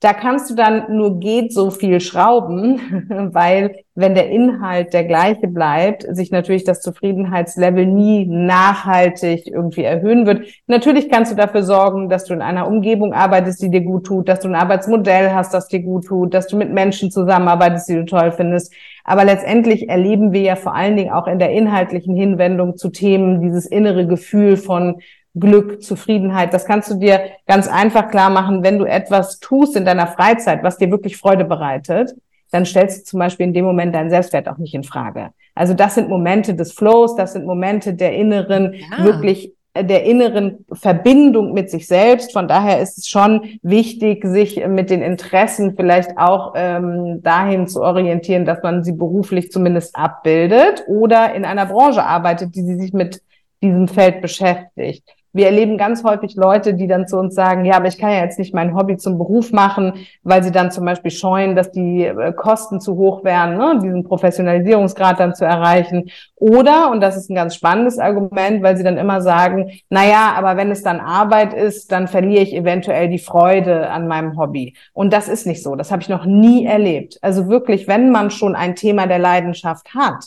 [0.00, 5.48] Da kannst du dann nur geht so viel schrauben, weil wenn der Inhalt der gleiche
[5.48, 10.46] bleibt, sich natürlich das Zufriedenheitslevel nie nachhaltig irgendwie erhöhen wird.
[10.66, 14.28] Natürlich kannst du dafür sorgen, dass du in einer Umgebung arbeitest, die dir gut tut,
[14.28, 17.94] dass du ein Arbeitsmodell hast, das dir gut tut, dass du mit Menschen zusammenarbeitest, die
[17.94, 18.74] du toll findest.
[19.02, 23.40] Aber letztendlich erleben wir ja vor allen Dingen auch in der inhaltlichen Hinwendung zu Themen
[23.40, 25.00] dieses innere Gefühl von
[25.38, 26.54] Glück, Zufriedenheit.
[26.54, 30.62] Das kannst du dir ganz einfach klar machen, wenn du etwas tust in deiner Freizeit,
[30.62, 32.14] was dir wirklich Freude bereitet,
[32.50, 35.30] dann stellst du zum Beispiel in dem Moment deinen Selbstwert auch nicht in Frage.
[35.54, 39.04] Also das sind Momente des Flows, das sind Momente der inneren, ja.
[39.04, 42.32] wirklich äh, der inneren Verbindung mit sich selbst.
[42.32, 47.82] Von daher ist es schon wichtig, sich mit den Interessen vielleicht auch ähm, dahin zu
[47.82, 52.92] orientieren, dass man sie beruflich zumindest abbildet oder in einer Branche arbeitet, die sie sich
[52.92, 53.22] mit
[53.62, 57.86] diesem Feld beschäftigt wir erleben ganz häufig Leute, die dann zu uns sagen, ja, aber
[57.86, 61.10] ich kann ja jetzt nicht mein Hobby zum Beruf machen, weil sie dann zum Beispiel
[61.10, 66.10] scheuen, dass die äh, Kosten zu hoch wären, ne, diesen Professionalisierungsgrad dann zu erreichen.
[66.36, 70.34] Oder, und das ist ein ganz spannendes Argument, weil sie dann immer sagen, na ja,
[70.36, 74.74] aber wenn es dann Arbeit ist, dann verliere ich eventuell die Freude an meinem Hobby.
[74.92, 75.76] Und das ist nicht so.
[75.76, 77.18] Das habe ich noch nie erlebt.
[77.22, 80.26] Also wirklich, wenn man schon ein Thema der Leidenschaft hat,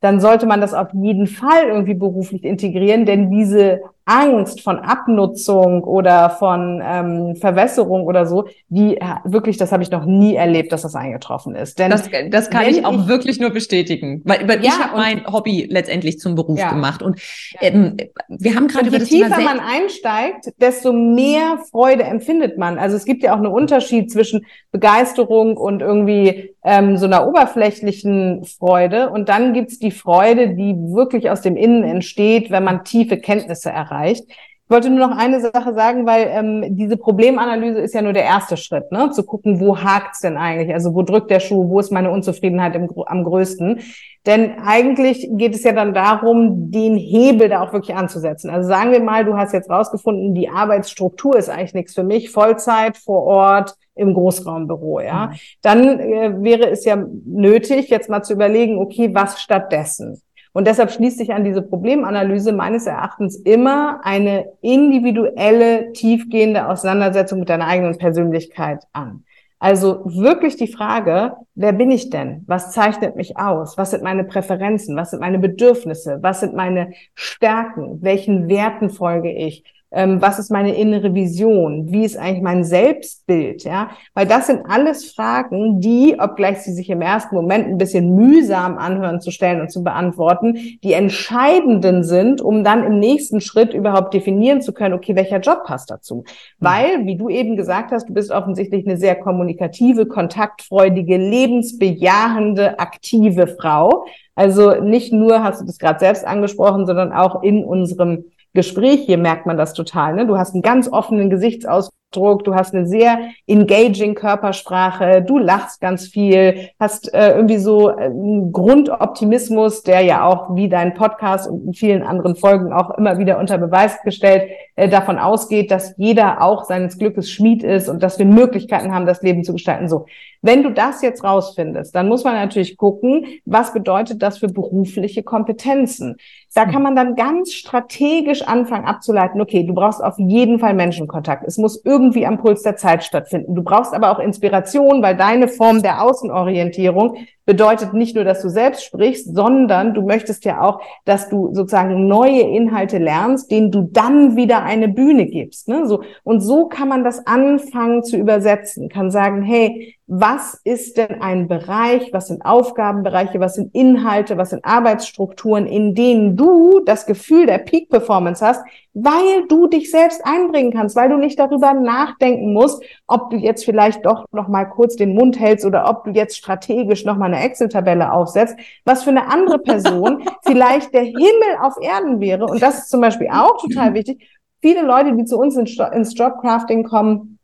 [0.00, 5.84] dann sollte man das auf jeden Fall irgendwie beruflich integrieren, denn diese Angst von Abnutzung
[5.84, 10.82] oder von ähm, Verwässerung oder so, die wirklich, das habe ich noch nie erlebt, dass
[10.82, 11.78] das eingetroffen ist.
[11.78, 14.96] Denn das, das kann ich auch ich, wirklich nur bestätigen, weil, weil ja, ich habe
[14.96, 16.70] mein Hobby letztendlich zum Beruf ja.
[16.70, 17.20] gemacht und
[17.60, 17.96] ähm,
[18.28, 19.10] wir haben gerade über das.
[19.10, 22.78] Je tiefer man einsteigt, desto mehr Freude empfindet man.
[22.78, 28.44] Also es gibt ja auch einen Unterschied zwischen Begeisterung und irgendwie ähm, so einer oberflächlichen
[28.44, 33.18] Freude und dann gibt's die Freude, die wirklich aus dem Innen entsteht, wenn man tiefe
[33.18, 34.24] Kenntnisse erreicht erreicht.
[34.28, 38.22] Ich wollte nur noch eine Sache sagen, weil ähm, diese Problemanalyse ist ja nur der
[38.22, 39.10] erste Schritt, ne?
[39.10, 40.72] zu gucken, wo hakt's denn eigentlich?
[40.72, 41.68] Also wo drückt der Schuh?
[41.68, 43.80] Wo ist meine Unzufriedenheit im, am größten?
[44.26, 48.48] Denn eigentlich geht es ja dann darum, den Hebel da auch wirklich anzusetzen.
[48.48, 52.30] Also sagen wir mal, du hast jetzt rausgefunden, die Arbeitsstruktur ist eigentlich nichts für mich,
[52.30, 55.26] Vollzeit vor Ort im Großraumbüro, ja.
[55.26, 55.34] Mhm.
[55.62, 60.22] Dann äh, wäre es ja nötig, jetzt mal zu überlegen, okay, was stattdessen?
[60.52, 67.48] Und deshalb schließt sich an diese Problemanalyse meines Erachtens immer eine individuelle, tiefgehende Auseinandersetzung mit
[67.48, 69.24] deiner eigenen Persönlichkeit an.
[69.60, 72.44] Also wirklich die Frage, wer bin ich denn?
[72.46, 73.76] Was zeichnet mich aus?
[73.76, 74.96] Was sind meine Präferenzen?
[74.96, 76.18] Was sind meine Bedürfnisse?
[76.22, 77.98] Was sind meine Stärken?
[78.00, 79.62] Welchen Werten folge ich?
[79.92, 84.62] Ähm, was ist meine innere Vision, wie ist eigentlich mein Selbstbild, ja, weil das sind
[84.68, 89.60] alles Fragen, die, obgleich sie sich im ersten Moment ein bisschen mühsam anhören zu stellen
[89.60, 94.94] und zu beantworten, die entscheidenden sind, um dann im nächsten Schritt überhaupt definieren zu können,
[94.94, 96.24] okay, welcher Job passt dazu, mhm.
[96.58, 103.46] weil, wie du eben gesagt hast, du bist offensichtlich eine sehr kommunikative, kontaktfreudige, lebensbejahende, aktive
[103.46, 104.04] Frau.
[104.36, 109.18] Also nicht nur hast du das gerade selbst angesprochen, sondern auch in unserem Gespräch hier
[109.18, 110.14] merkt man das total.
[110.14, 110.26] Ne?
[110.26, 115.80] Du hast einen ganz offenen Gesichtsausdruck, Gesichtsausdruck, du hast eine sehr engaging Körpersprache, du lachst
[115.80, 121.66] ganz viel, hast äh, irgendwie so einen Grundoptimismus, der ja auch wie dein Podcast und
[121.66, 126.42] in vielen anderen Folgen auch immer wieder unter Beweis gestellt äh, davon ausgeht, dass jeder
[126.42, 129.88] auch seines Glückes Schmied ist und dass wir Möglichkeiten haben, das Leben zu gestalten.
[129.88, 130.06] So,
[130.42, 135.22] wenn du das jetzt rausfindest, dann muss man natürlich gucken, was bedeutet das für berufliche
[135.22, 136.16] Kompetenzen.
[136.54, 141.44] Da kann man dann ganz strategisch anfangen abzuleiten, okay, du brauchst auf jeden Fall Menschenkontakt.
[141.46, 141.76] Es muss
[142.26, 143.54] am Puls der Zeit stattfinden.
[143.54, 147.16] Du brauchst aber auch Inspiration, weil deine Form der Außenorientierung
[147.50, 152.06] bedeutet nicht nur, dass du selbst sprichst, sondern du möchtest ja auch, dass du sozusagen
[152.06, 155.66] neue Inhalte lernst, denen du dann wieder eine Bühne gibst.
[155.66, 155.84] Ne?
[155.84, 161.22] So, und so kann man das anfangen zu übersetzen, kann sagen, hey, was ist denn
[161.22, 167.06] ein Bereich, was sind Aufgabenbereiche, was sind Inhalte, was sind Arbeitsstrukturen, in denen du das
[167.06, 168.60] Gefühl der Peak Performance hast,
[168.92, 173.64] weil du dich selbst einbringen kannst, weil du nicht darüber nachdenken musst, ob du jetzt
[173.64, 177.26] vielleicht doch noch mal kurz den Mund hältst oder ob du jetzt strategisch noch mal
[177.26, 182.46] eine Excel-Tabelle aufsetzt, was für eine andere Person vielleicht der Himmel auf Erden wäre.
[182.46, 184.28] Und das ist zum Beispiel auch total wichtig.
[184.60, 187.38] Viele Leute, die zu uns ins Jobcrafting kommen,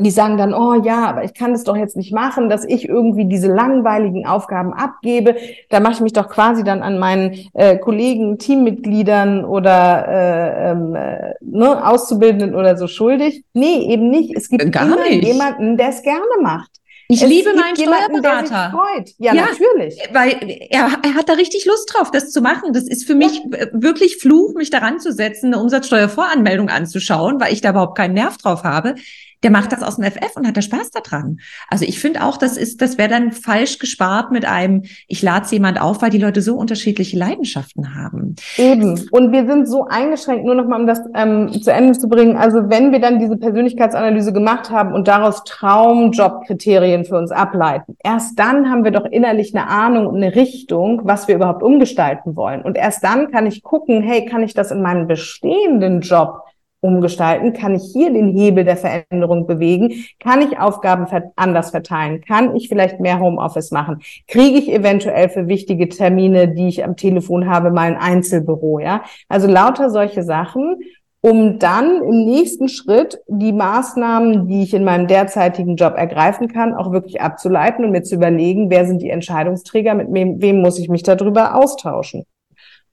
[0.00, 2.88] die sagen dann, oh ja, aber ich kann das doch jetzt nicht machen, dass ich
[2.88, 5.34] irgendwie diese langweiligen Aufgaben abgebe.
[5.70, 10.94] Da mache ich mich doch quasi dann an meinen äh, Kollegen, Teammitgliedern oder äh, ähm,
[10.94, 13.44] äh, ne, Auszubildenden oder so schuldig.
[13.54, 14.36] Nee, eben nicht.
[14.36, 15.24] Es gibt Gar immer nicht.
[15.24, 16.77] jemanden, der es gerne macht.
[17.10, 18.74] Ich es liebe meinen jemanden, Steuerberater.
[19.16, 19.46] Ja, Ja.
[19.46, 19.98] natürlich.
[20.12, 20.36] Weil
[20.68, 22.74] er, er hat da richtig Lust drauf, das zu machen.
[22.74, 27.54] Das ist für mich äh, wirklich Fluch, mich daran zu setzen, eine Umsatzsteuervoranmeldung anzuschauen, weil
[27.54, 28.94] ich da überhaupt keinen Nerv drauf habe.
[29.42, 31.38] Der macht das aus dem FF und hat da Spaß daran.
[31.68, 35.46] Also ich finde auch, das ist, das wäre dann falsch gespart mit einem, ich lade
[35.50, 38.36] jemand auf, weil die Leute so unterschiedliche Leidenschaften haben.
[38.56, 39.08] Eben.
[39.10, 42.36] Und wir sind so eingeschränkt, nur nochmal, um das ähm, zu Ende zu bringen.
[42.36, 48.38] Also wenn wir dann diese Persönlichkeitsanalyse gemacht haben und daraus Traumjobkriterien für uns ableiten, erst
[48.38, 52.62] dann haben wir doch innerlich eine Ahnung und eine Richtung, was wir überhaupt umgestalten wollen.
[52.62, 56.47] Und erst dann kann ich gucken, hey, kann ich das in meinem bestehenden Job
[56.80, 57.52] umgestalten?
[57.52, 59.92] Kann ich hier den Hebel der Veränderung bewegen?
[60.20, 62.20] Kann ich Aufgaben anders verteilen?
[62.26, 64.00] Kann ich vielleicht mehr Homeoffice machen?
[64.26, 68.78] Kriege ich eventuell für wichtige Termine, die ich am Telefon habe, mal ein Einzelbüro?
[68.78, 70.76] Ja, also lauter solche Sachen,
[71.20, 76.74] um dann im nächsten Schritt die Maßnahmen, die ich in meinem derzeitigen Job ergreifen kann,
[76.74, 80.78] auch wirklich abzuleiten und mir zu überlegen, wer sind die Entscheidungsträger, mit wem, wem muss
[80.78, 82.24] ich mich darüber austauschen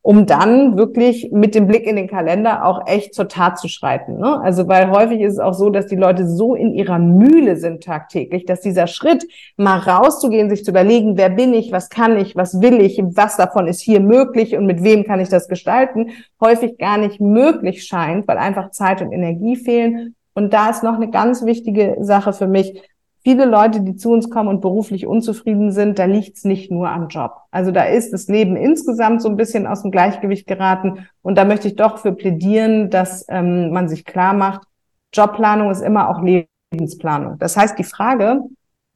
[0.06, 4.20] um dann wirklich mit dem Blick in den Kalender auch echt zur Tat zu schreiten.
[4.20, 4.40] Ne?
[4.40, 7.84] Also weil häufig ist es auch so, dass die Leute so in ihrer Mühle sind
[7.84, 9.26] tagtäglich, dass dieser Schritt,
[9.58, 13.36] mal rauszugehen, sich zu überlegen, wer bin ich, was kann ich, was will ich, was
[13.36, 17.84] davon ist hier möglich und mit wem kann ich das gestalten, häufig gar nicht möglich
[17.86, 20.14] scheint, weil einfach Zeit und Energie fehlen.
[20.36, 22.80] Und da ist noch eine ganz wichtige Sache für mich,
[23.26, 27.08] viele Leute, die zu uns kommen und beruflich unzufrieden sind, da liegt's nicht nur am
[27.08, 27.32] Job.
[27.50, 31.08] Also da ist das Leben insgesamt so ein bisschen aus dem Gleichgewicht geraten.
[31.24, 34.68] Und da möchte ich doch für plädieren, dass ähm, man sich klar macht,
[35.12, 37.40] Jobplanung ist immer auch Lebensplanung.
[37.40, 38.42] Das heißt, die Frage,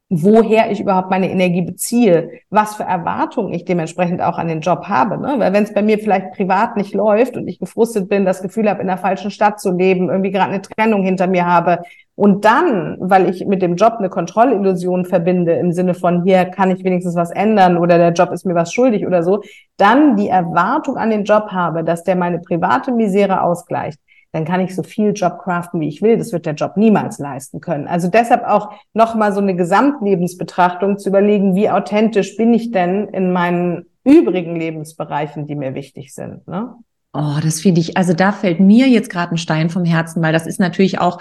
[0.09, 4.85] woher ich überhaupt meine Energie beziehe, was für Erwartungen ich dementsprechend auch an den Job
[4.87, 5.17] habe.
[5.19, 5.35] Ne?
[5.37, 8.69] Weil wenn es bei mir vielleicht privat nicht läuft und ich gefrustet bin, das Gefühl
[8.69, 11.79] habe, in der falschen Stadt zu leben, irgendwie gerade eine Trennung hinter mir habe
[12.19, 16.69] und dann, weil ich mit dem Job eine Kontrollillusion verbinde, im Sinne von hier kann
[16.69, 19.41] ich wenigstens was ändern oder der Job ist mir was schuldig oder so,
[19.77, 24.01] dann die Erwartung an den Job habe, dass der meine private Misere ausgleicht,
[24.33, 26.17] dann kann ich so viel Job craften, wie ich will.
[26.17, 27.87] Das wird der Job niemals leisten können.
[27.87, 33.31] Also deshalb auch nochmal so eine Gesamtlebensbetrachtung zu überlegen, wie authentisch bin ich denn in
[33.31, 36.45] meinen übrigen Lebensbereichen, die mir wichtig sind.
[36.49, 36.75] Ne?
[37.11, 40.31] Oh, das finde ich, also da fällt mir jetzt gerade ein Stein vom Herzen, weil
[40.31, 41.19] das ist natürlich auch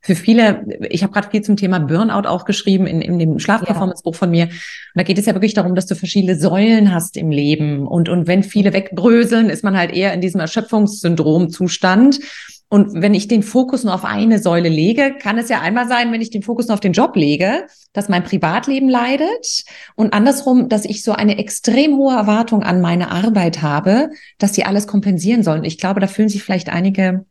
[0.00, 4.14] für viele, ich habe gerade viel zum Thema Burnout auch geschrieben in, in dem Schlafperformance-Buch
[4.14, 4.44] von mir.
[4.44, 4.52] Und
[4.94, 7.86] da geht es ja wirklich darum, dass du verschiedene Säulen hast im Leben.
[7.86, 12.18] Und, und wenn viele wegbröseln, ist man halt eher in diesem Erschöpfungssyndrom-Zustand.
[12.70, 16.12] Und wenn ich den Fokus nur auf eine Säule lege, kann es ja einmal sein,
[16.12, 20.68] wenn ich den Fokus nur auf den Job lege, dass mein Privatleben leidet und andersrum,
[20.68, 25.42] dass ich so eine extrem hohe Erwartung an meine Arbeit habe, dass sie alles kompensieren
[25.42, 25.64] sollen.
[25.64, 27.24] Ich glaube, da fühlen sich vielleicht einige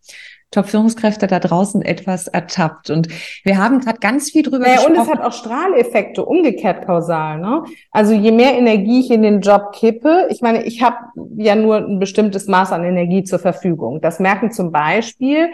[0.52, 2.90] Top-Führungskräfte da draußen etwas ertappt.
[2.90, 3.10] Und
[3.44, 4.96] wir haben gerade ganz viel drüber naja, gesprochen.
[4.96, 7.40] Und es hat auch Strahleffekte, umgekehrt kausal.
[7.40, 7.64] Ne?
[7.92, 10.98] Also je mehr Energie ich in den Job kippe, ich meine, ich habe
[11.36, 14.00] ja nur ein bestimmtes Maß an Energie zur Verfügung.
[14.02, 15.50] Das merken zum Beispiel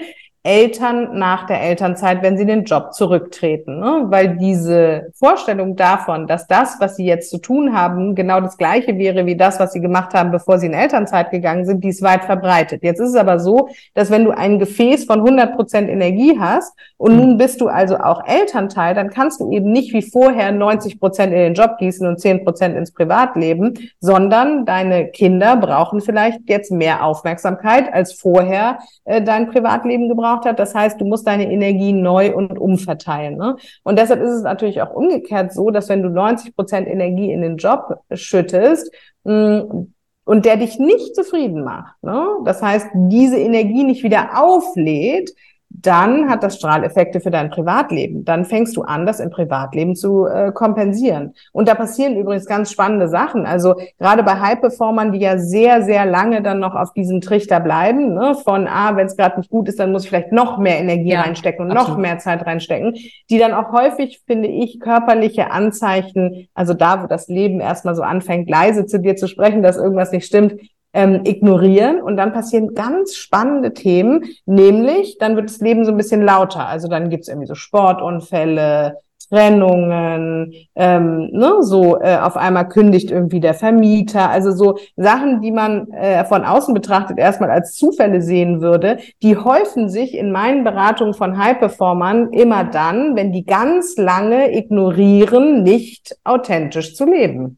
[0.45, 3.79] Eltern nach der Elternzeit, wenn sie den Job zurücktreten.
[3.79, 4.07] Ne?
[4.07, 8.97] Weil diese Vorstellung davon, dass das, was sie jetzt zu tun haben, genau das gleiche
[8.97, 12.01] wäre wie das, was sie gemacht haben, bevor sie in Elternzeit gegangen sind, die ist
[12.01, 12.83] weit verbreitet.
[12.83, 16.73] Jetzt ist es aber so, dass wenn du ein Gefäß von 100 Prozent Energie hast
[16.97, 20.99] und nun bist du also auch Elternteil, dann kannst du eben nicht wie vorher 90
[20.99, 26.41] Prozent in den Job gießen und 10 Prozent ins Privatleben, sondern deine Kinder brauchen vielleicht
[26.49, 30.59] jetzt mehr Aufmerksamkeit, als vorher äh, dein Privatleben gebraucht gebraucht hat.
[30.59, 33.37] Das heißt, du musst deine Energie neu und umverteilen.
[33.37, 33.55] Ne?
[33.83, 37.41] Und deshalb ist es natürlich auch umgekehrt so, dass wenn du 90 Prozent Energie in
[37.41, 38.91] den Job schüttest,
[39.23, 39.93] mh, mm,
[40.25, 42.25] und der dich nicht zufrieden macht, ne?
[42.45, 45.33] das heißt, diese Energie nicht wieder auflädt,
[45.73, 48.23] dann hat das Strahleffekte für dein Privatleben.
[48.23, 51.33] Dann fängst du an, das im Privatleben zu äh, kompensieren.
[51.51, 53.45] Und da passieren übrigens ganz spannende Sachen.
[53.45, 58.13] Also gerade bei High-Performern, die ja sehr, sehr lange dann noch auf diesem Trichter bleiben,
[58.13, 60.79] ne, von, ah, wenn es gerade nicht gut ist, dann muss ich vielleicht noch mehr
[60.79, 61.89] Energie ja, reinstecken und absolut.
[61.89, 62.95] noch mehr Zeit reinstecken,
[63.29, 68.03] die dann auch häufig, finde ich, körperliche Anzeichen, also da, wo das Leben erstmal so
[68.03, 70.53] anfängt, leise zu dir zu sprechen, dass irgendwas nicht stimmt,
[70.93, 75.97] ähm, ignorieren und dann passieren ganz spannende Themen, nämlich dann wird das Leben so ein
[75.97, 76.67] bisschen lauter.
[76.67, 78.97] Also dann gibt's irgendwie so Sportunfälle,
[79.33, 85.51] Trennungen, ähm, ne, so äh, auf einmal kündigt irgendwie der Vermieter, also so Sachen, die
[85.51, 90.63] man äh, von außen betrachtet erstmal als Zufälle sehen würde, die häufen sich in meinen
[90.63, 97.57] Beratungen von High-Performern immer dann, wenn die ganz lange ignorieren, nicht authentisch zu leben.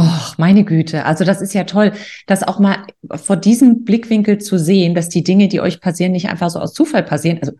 [0.00, 1.04] Oh, meine Güte.
[1.06, 1.92] Also das ist ja toll,
[2.28, 2.76] das auch mal
[3.16, 6.72] vor diesem Blickwinkel zu sehen, dass die Dinge, die euch passieren, nicht einfach so aus
[6.72, 7.38] Zufall passieren.
[7.40, 7.54] Also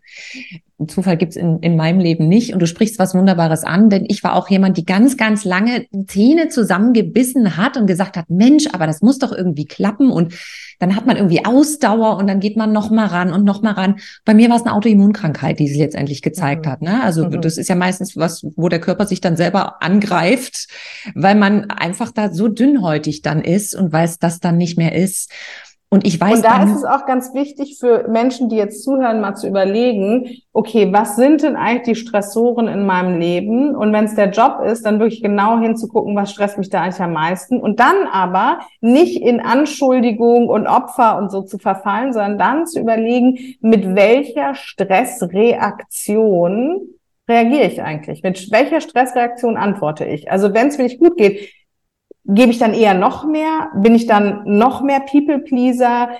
[0.86, 2.52] Zufall gibt's in, in meinem Leben nicht.
[2.52, 5.86] Und du sprichst was Wunderbares an, denn ich war auch jemand, die ganz, ganz lange
[6.06, 10.10] Zähne zusammengebissen hat und gesagt hat, Mensch, aber das muss doch irgendwie klappen.
[10.10, 10.34] Und
[10.78, 13.72] dann hat man irgendwie Ausdauer und dann geht man noch mal ran und noch mal
[13.72, 13.96] ran.
[14.24, 16.70] Bei mir war es eine Autoimmunkrankheit, die sich letztendlich gezeigt mhm.
[16.70, 16.82] hat.
[16.82, 17.02] Ne?
[17.02, 17.40] Also mhm.
[17.40, 20.68] das ist ja meistens was, wo der Körper sich dann selber angreift,
[21.14, 24.94] weil man einfach da so dünnhäutig dann ist und weil es das dann nicht mehr
[24.94, 25.32] ist.
[25.90, 26.37] Und ich weiß.
[26.37, 30.29] Und da ist es auch ganz wichtig für Menschen, die jetzt zuhören, mal zu überlegen,
[30.53, 33.74] okay, was sind denn eigentlich die Stressoren in meinem Leben?
[33.74, 37.01] Und wenn es der Job ist, dann wirklich genau hinzugucken, was stresst mich da eigentlich
[37.01, 37.59] am meisten?
[37.59, 42.81] Und dann aber nicht in Anschuldigung und Opfer und so zu verfallen, sondern dann zu
[42.81, 46.83] überlegen, mit welcher Stressreaktion
[47.29, 48.22] reagiere ich eigentlich?
[48.22, 50.31] Mit welcher Stressreaktion antworte ich?
[50.31, 51.48] Also wenn es mir nicht gut geht,
[52.30, 53.70] Gebe ich dann eher noch mehr?
[53.74, 56.10] Bin ich dann noch mehr People-Pleaser?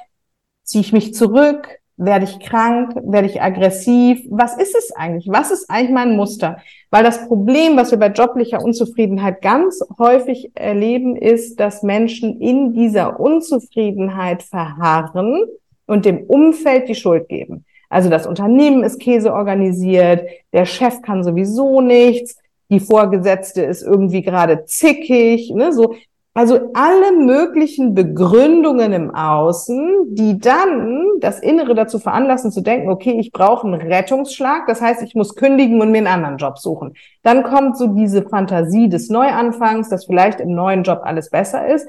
[0.65, 1.69] Ziehe ich mich zurück?
[1.99, 2.95] Werde ich krank?
[3.05, 4.25] Werde ich aggressiv?
[4.31, 5.29] Was ist es eigentlich?
[5.29, 6.59] Was ist eigentlich mein Muster?
[6.91, 12.73] Weil das Problem, was wir bei joblicher Unzufriedenheit ganz häufig erleben, ist, dass Menschen in
[12.73, 15.45] dieser Unzufriedenheit verharren
[15.87, 17.67] und dem Umfeld die Schuld geben.
[17.91, 22.39] Also das Unternehmen ist Käse organisiert, der Chef kann sowieso nichts,
[22.71, 25.95] die Vorgesetzte ist irgendwie gerade zickig, ne, so.
[26.35, 33.19] Also alle möglichen Begründungen im Außen, die dann das Innere dazu veranlassen zu denken, okay,
[33.19, 36.95] ich brauche einen Rettungsschlag, das heißt, ich muss kündigen und mir einen anderen Job suchen.
[37.25, 41.89] Dann kommt so diese Fantasie des Neuanfangs, dass vielleicht im neuen Job alles besser ist.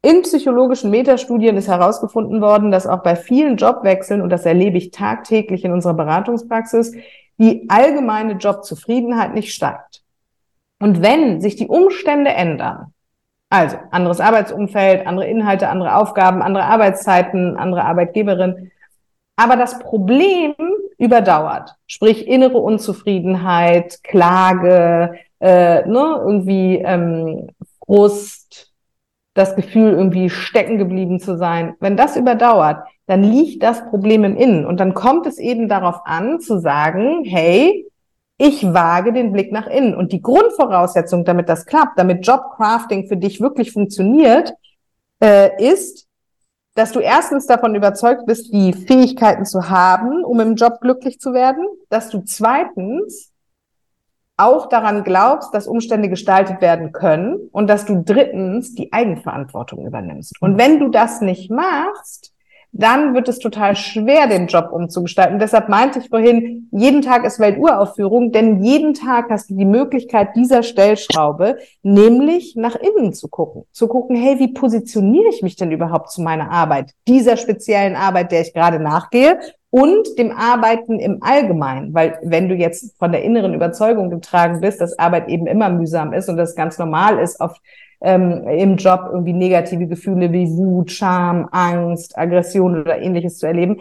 [0.00, 4.90] In psychologischen Metastudien ist herausgefunden worden, dass auch bei vielen Jobwechseln, und das erlebe ich
[4.90, 6.92] tagtäglich in unserer Beratungspraxis,
[7.36, 10.01] die allgemeine Jobzufriedenheit nicht steigt.
[10.82, 12.92] Und wenn sich die Umstände ändern,
[13.50, 18.72] also anderes Arbeitsumfeld, andere Inhalte, andere Aufgaben, andere Arbeitszeiten, andere Arbeitgeberin,
[19.36, 20.54] aber das Problem
[20.98, 27.50] überdauert, sprich innere Unzufriedenheit, Klage, äh, ne, irgendwie ähm,
[27.86, 28.72] Frust,
[29.34, 31.76] das Gefühl, irgendwie stecken geblieben zu sein.
[31.78, 36.00] Wenn das überdauert, dann liegt das Problem im Innen und dann kommt es eben darauf
[36.06, 37.86] an zu sagen, hey,
[38.42, 39.94] ich wage den Blick nach innen.
[39.94, 44.52] Und die Grundvoraussetzung, damit das klappt, damit Jobcrafting für dich wirklich funktioniert,
[45.22, 46.08] äh, ist,
[46.74, 51.34] dass du erstens davon überzeugt bist, die Fähigkeiten zu haben, um im Job glücklich zu
[51.34, 53.30] werden, dass du zweitens
[54.36, 60.40] auch daran glaubst, dass Umstände gestaltet werden können und dass du drittens die Eigenverantwortung übernimmst.
[60.40, 62.32] Und wenn du das nicht machst,
[62.72, 65.38] dann wird es total schwer, den Job umzugestalten.
[65.38, 70.30] deshalb meinte ich vorhin, jeden Tag ist Welturaufführung, denn jeden Tag hast du die Möglichkeit
[70.34, 73.64] dieser Stellschraube, nämlich nach innen zu gucken.
[73.72, 76.92] Zu gucken, hey, wie positioniere ich mich denn überhaupt zu meiner Arbeit?
[77.06, 81.92] Dieser speziellen Arbeit, der ich gerade nachgehe und dem Arbeiten im Allgemeinen.
[81.92, 86.12] Weil wenn du jetzt von der inneren Überzeugung getragen bist, dass Arbeit eben immer mühsam
[86.14, 87.58] ist und das ganz normal ist, auf
[88.02, 93.80] ähm, im Job irgendwie negative Gefühle wie Wut, Scham, Angst, Aggression oder ähnliches zu erleben,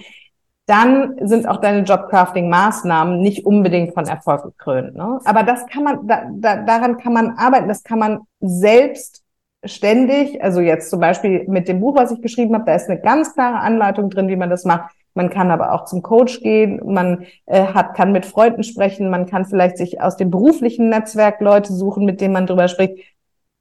[0.68, 4.96] dann sind auch deine Jobcrafting-Maßnahmen nicht unbedingt von Erfolg gekrönt.
[4.96, 5.20] Ne?
[5.26, 9.24] Aber das kann man, da, da, daran kann man arbeiten, das kann man selbst
[9.64, 13.00] ständig, also jetzt zum Beispiel mit dem Buch, was ich geschrieben habe, da ist eine
[13.00, 14.92] ganz klare Anleitung drin, wie man das macht.
[15.14, 19.26] Man kann aber auch zum Coach gehen, man äh, hat, kann mit Freunden sprechen, man
[19.26, 22.98] kann vielleicht sich aus dem beruflichen Netzwerk Leute suchen, mit denen man drüber spricht.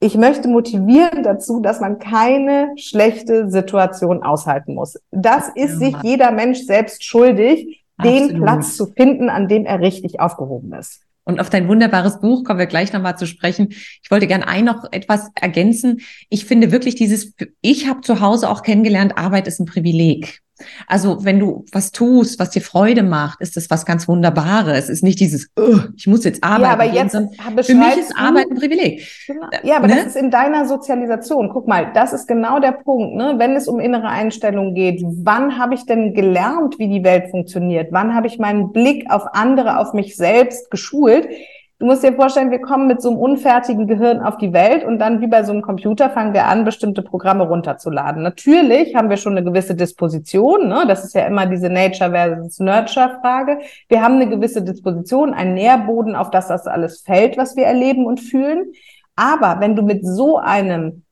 [0.03, 4.99] Ich möchte motivieren dazu, dass man keine schlechte Situation aushalten muss.
[5.11, 8.31] Das ist sich jeder Mensch selbst schuldig, Absolut.
[8.31, 11.03] den Platz zu finden, an dem er richtig aufgehoben ist.
[11.25, 13.69] Und auf dein wunderbares Buch kommen wir gleich nochmal zu sprechen.
[13.71, 16.01] Ich wollte gern ein noch etwas ergänzen.
[16.31, 20.41] Ich finde wirklich dieses, ich habe zu Hause auch kennengelernt, Arbeit ist ein Privileg.
[20.87, 24.85] Also wenn du was tust, was dir Freude macht, ist das was ganz Wunderbares.
[24.85, 26.63] Es ist nicht dieses, oh, ich muss jetzt arbeiten.
[26.63, 29.07] Ja, aber jetzt für mich ist Arbeit ein Privileg.
[29.27, 29.47] Genau.
[29.63, 29.97] Ja, aber ne?
[29.97, 31.51] das ist in deiner Sozialisation.
[31.53, 33.17] Guck mal, das ist genau der Punkt.
[33.17, 33.35] Ne?
[33.39, 37.89] Wenn es um innere Einstellung geht, wann habe ich denn gelernt, wie die Welt funktioniert?
[37.91, 41.29] Wann habe ich meinen Blick auf andere, auf mich selbst geschult?
[41.81, 44.99] Du musst dir vorstellen, wir kommen mit so einem unfertigen Gehirn auf die Welt und
[44.99, 48.23] dann wie bei so einem Computer fangen wir an, bestimmte Programme runterzuladen.
[48.23, 50.85] Natürlich haben wir schon eine gewisse Disposition, ne?
[50.87, 53.61] das ist ja immer diese Nature versus Nurture Frage.
[53.89, 58.05] Wir haben eine gewisse Disposition, einen Nährboden, auf das das alles fällt, was wir erleben
[58.05, 58.73] und fühlen.
[59.17, 61.05] Aber wenn du mit so einem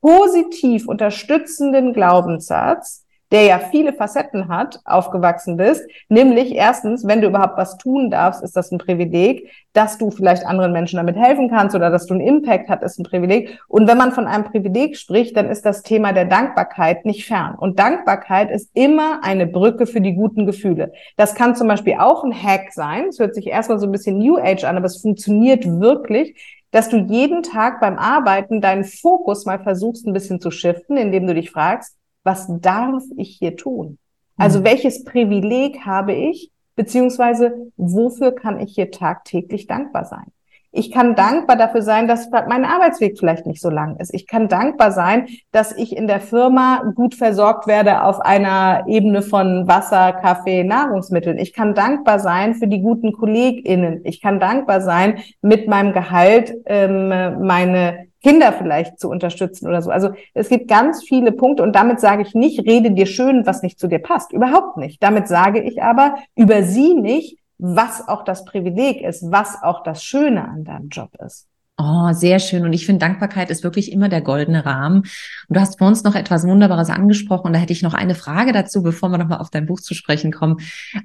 [0.00, 5.84] positiv unterstützenden Glaubenssatz der ja viele Facetten hat, aufgewachsen bist.
[6.08, 10.46] Nämlich erstens, wenn du überhaupt was tun darfst, ist das ein Privileg, dass du vielleicht
[10.46, 13.60] anderen Menschen damit helfen kannst oder dass du einen Impact hast, ist ein Privileg.
[13.68, 17.56] Und wenn man von einem Privileg spricht, dann ist das Thema der Dankbarkeit nicht fern.
[17.56, 20.92] Und Dankbarkeit ist immer eine Brücke für die guten Gefühle.
[21.16, 23.06] Das kann zum Beispiel auch ein Hack sein.
[23.08, 26.90] Es hört sich erstmal so ein bisschen New Age an, aber es funktioniert wirklich dass
[26.90, 31.32] du jeden Tag beim Arbeiten deinen Fokus mal versuchst, ein bisschen zu shiften, indem du
[31.32, 31.96] dich fragst,
[32.26, 33.98] was darf ich hier tun?
[34.36, 34.64] Also mhm.
[34.64, 40.26] welches Privileg habe ich, beziehungsweise wofür kann ich hier tagtäglich dankbar sein?
[40.72, 44.12] Ich kann dankbar dafür sein, dass mein Arbeitsweg vielleicht nicht so lang ist.
[44.12, 49.22] Ich kann dankbar sein, dass ich in der Firma gut versorgt werde auf einer Ebene
[49.22, 51.38] von Wasser, Kaffee, Nahrungsmitteln.
[51.38, 54.02] Ich kann dankbar sein für die guten KollegInnen.
[54.04, 57.08] Ich kann dankbar sein, mit meinem Gehalt ähm,
[57.40, 59.90] meine Kinder vielleicht zu unterstützen oder so.
[59.90, 63.62] Also es gibt ganz viele Punkte und damit sage ich nicht, rede dir schön, was
[63.62, 64.32] nicht zu dir passt.
[64.32, 65.02] Überhaupt nicht.
[65.02, 70.02] Damit sage ich aber, über sie nicht, was auch das Privileg ist, was auch das
[70.02, 71.48] Schöne an deinem Job ist.
[71.78, 72.64] Oh, sehr schön.
[72.64, 75.00] Und ich finde, Dankbarkeit ist wirklich immer der goldene Rahmen.
[75.00, 77.48] Und du hast bei uns noch etwas Wunderbares angesprochen.
[77.48, 79.92] Und da hätte ich noch eine Frage dazu, bevor wir nochmal auf dein Buch zu
[79.92, 80.56] sprechen kommen.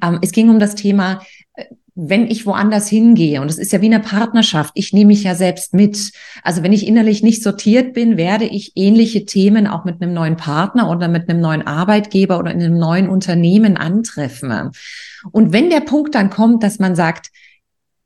[0.01, 1.21] Ähm, es ging um das Thema,
[1.55, 5.23] äh, wenn ich woanders hingehe, und es ist ja wie eine Partnerschaft, ich nehme mich
[5.23, 6.11] ja selbst mit.
[6.41, 10.37] Also wenn ich innerlich nicht sortiert bin, werde ich ähnliche Themen auch mit einem neuen
[10.37, 14.71] Partner oder mit einem neuen Arbeitgeber oder in einem neuen Unternehmen antreffen.
[15.31, 17.29] Und wenn der Punkt dann kommt, dass man sagt,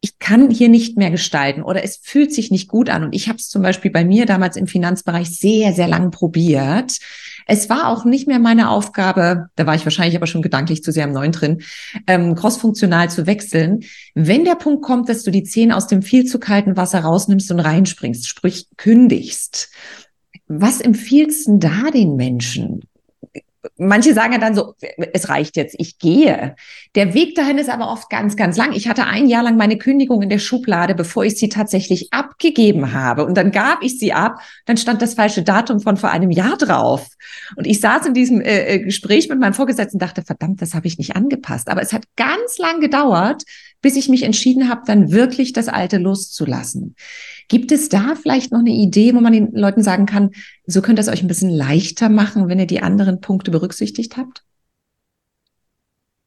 [0.02, 3.04] ich kann hier nicht mehr gestalten oder es fühlt sich nicht gut an.
[3.04, 6.98] Und ich habe es zum Beispiel bei mir damals im Finanzbereich sehr, sehr lang probiert.
[7.46, 10.92] Es war auch nicht mehr meine Aufgabe, da war ich wahrscheinlich aber schon gedanklich zu
[10.92, 11.62] sehr im Neuen drin,
[12.08, 13.84] ähm, crossfunktional zu wechseln.
[14.16, 17.52] Wenn der Punkt kommt, dass du die Zähne aus dem viel zu kalten Wasser rausnimmst
[17.52, 19.70] und reinspringst, sprich kündigst,
[20.48, 22.82] was empfiehlst du da den Menschen?
[23.78, 24.76] Manche sagen ja dann so,
[25.14, 26.56] es reicht jetzt, ich gehe.
[26.96, 28.74] Der Weg dahin ist aber oft ganz, ganz lang.
[28.74, 32.94] Ich hatte ein Jahr lang meine Kündigung in der Schublade, bevor ich sie tatsächlich abgegeben
[32.94, 33.26] habe.
[33.26, 36.58] Und dann gab ich sie ab, dann stand das falsche Datum von vor einem Jahr
[36.58, 37.08] drauf.
[37.56, 40.74] Und ich saß in diesem äh, äh Gespräch mit meinem Vorgesetzten und dachte, verdammt, das
[40.74, 41.70] habe ich nicht angepasst.
[41.70, 43.44] Aber es hat ganz lang gedauert,
[43.82, 46.96] bis ich mich entschieden habe, dann wirklich das Alte loszulassen.
[47.48, 50.32] Gibt es da vielleicht noch eine Idee, wo man den Leuten sagen kann,
[50.66, 54.18] so könnt ihr es euch ein bisschen leichter machen, wenn ihr die anderen Punkte berücksichtigt
[54.18, 54.44] habt?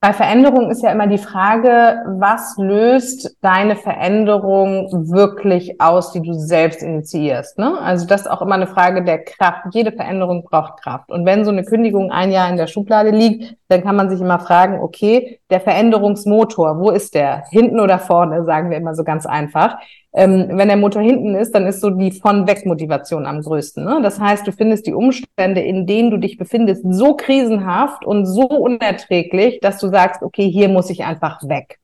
[0.01, 6.35] Bei Veränderung ist ja immer die Frage, was löst deine Veränderung wirklich aus, die du
[6.35, 7.59] selbst initiierst?
[7.59, 7.77] Ne?
[7.81, 9.65] Also das ist auch immer eine Frage der Kraft.
[9.73, 11.11] Jede Veränderung braucht Kraft.
[11.11, 14.21] Und wenn so eine Kündigung ein Jahr in der Schublade liegt, dann kann man sich
[14.21, 17.45] immer fragen, okay, der Veränderungsmotor, wo ist der?
[17.51, 19.79] Hinten oder vorne, sagen wir immer so ganz einfach
[20.15, 23.85] ähm, wenn der Motor hinten ist, dann ist so die von-weg-Motivation am größten.
[23.85, 24.01] Ne?
[24.03, 28.49] Das heißt, du findest die Umstände, in denen du dich befindest, so krisenhaft und so
[28.49, 31.79] unerträglich, dass du sagst, okay, hier muss ich einfach weg.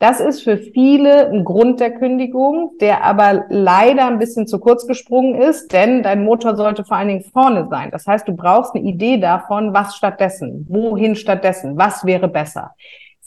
[0.00, 4.86] Das ist für viele ein Grund der Kündigung, der aber leider ein bisschen zu kurz
[4.86, 7.90] gesprungen ist, denn dein Motor sollte vor allen Dingen vorne sein.
[7.90, 12.74] Das heißt, du brauchst eine Idee davon, was stattdessen, wohin stattdessen, was wäre besser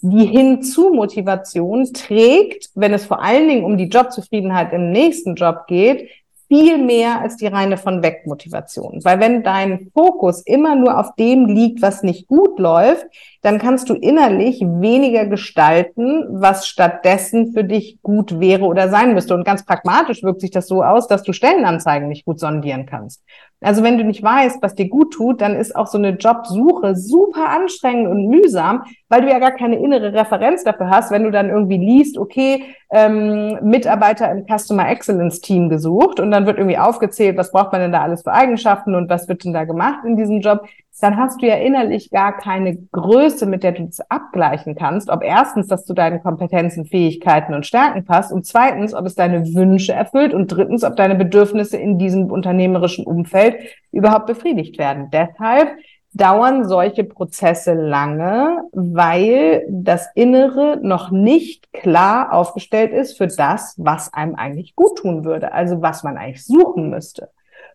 [0.01, 6.09] die Hinzu-Motivation trägt, wenn es vor allen Dingen um die Jobzufriedenheit im nächsten Job geht,
[6.51, 8.99] viel mehr als die reine von weg Motivation.
[9.03, 13.05] Weil wenn dein Fokus immer nur auf dem liegt, was nicht gut läuft,
[13.41, 19.33] dann kannst du innerlich weniger gestalten, was stattdessen für dich gut wäre oder sein müsste.
[19.33, 23.23] Und ganz pragmatisch wirkt sich das so aus, dass du Stellenanzeigen nicht gut sondieren kannst.
[23.63, 26.95] Also wenn du nicht weißt, was dir gut tut, dann ist auch so eine Jobsuche
[26.95, 31.29] super anstrengend und mühsam, weil du ja gar keine innere Referenz dafür hast, wenn du
[31.31, 36.79] dann irgendwie liest, okay, ähm, Mitarbeiter im Customer Excellence Team gesucht und dann wird irgendwie
[36.79, 40.05] aufgezählt, was braucht man denn da alles für Eigenschaften und was wird denn da gemacht
[40.05, 40.67] in diesem Job,
[40.99, 45.23] dann hast du ja innerlich gar keine Größe, mit der du das abgleichen kannst, ob
[45.23, 49.93] erstens, dass du deinen Kompetenzen, Fähigkeiten und Stärken passt und zweitens, ob es deine Wünsche
[49.93, 53.55] erfüllt und drittens, ob deine Bedürfnisse in diesem unternehmerischen Umfeld
[53.91, 55.09] überhaupt befriedigt werden.
[55.11, 55.69] Deshalb
[56.13, 64.13] dauern solche Prozesse lange, weil das Innere noch nicht klar aufgestellt ist für das, was
[64.13, 67.29] einem eigentlich gut tun würde, also was man eigentlich suchen müsste.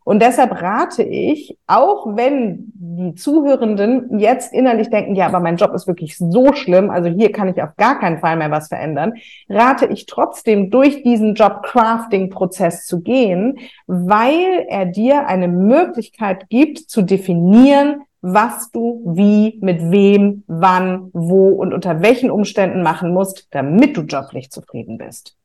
[0.07, 5.75] Und deshalb rate ich, auch wenn die Zuhörenden jetzt innerlich denken, ja, aber mein Job
[5.75, 9.15] ist wirklich so schlimm, also hier kann ich auf gar keinen Fall mehr was verändern,
[9.49, 17.03] rate ich trotzdem durch diesen Job-Crafting-Prozess zu gehen, weil er dir eine Möglichkeit gibt zu
[17.03, 23.97] definieren, was du wie, mit wem, wann, wo und unter welchen Umständen machen musst, damit
[23.97, 25.37] du joblich zufrieden bist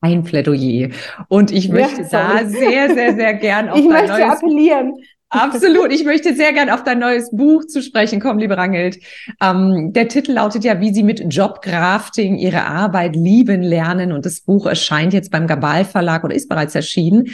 [0.00, 0.90] ein Plädoyer.
[1.28, 4.94] Und ich möchte ja, da sehr, sehr, sehr gern auf ich dein möchte neues appellieren.
[5.28, 5.92] Absolut.
[5.92, 8.98] Ich möchte sehr gern auf dein neues Buch zu sprechen kommen, liebe Rangelt.
[9.42, 14.12] Ähm, der Titel lautet ja, wie Sie mit Jobgrafting Ihre Arbeit lieben lernen.
[14.12, 17.26] Und das Buch erscheint jetzt beim Gabal Verlag oder ist bereits erschienen.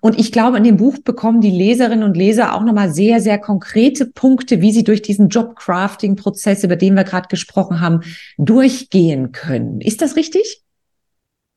[0.00, 3.38] Und ich glaube, in dem Buch bekommen die Leserinnen und Leser auch nochmal sehr, sehr
[3.38, 8.00] konkrete Punkte, wie sie durch diesen Jobcrafting-Prozess, über den wir gerade gesprochen haben,
[8.38, 9.80] durchgehen können.
[9.80, 10.65] Ist das richtig?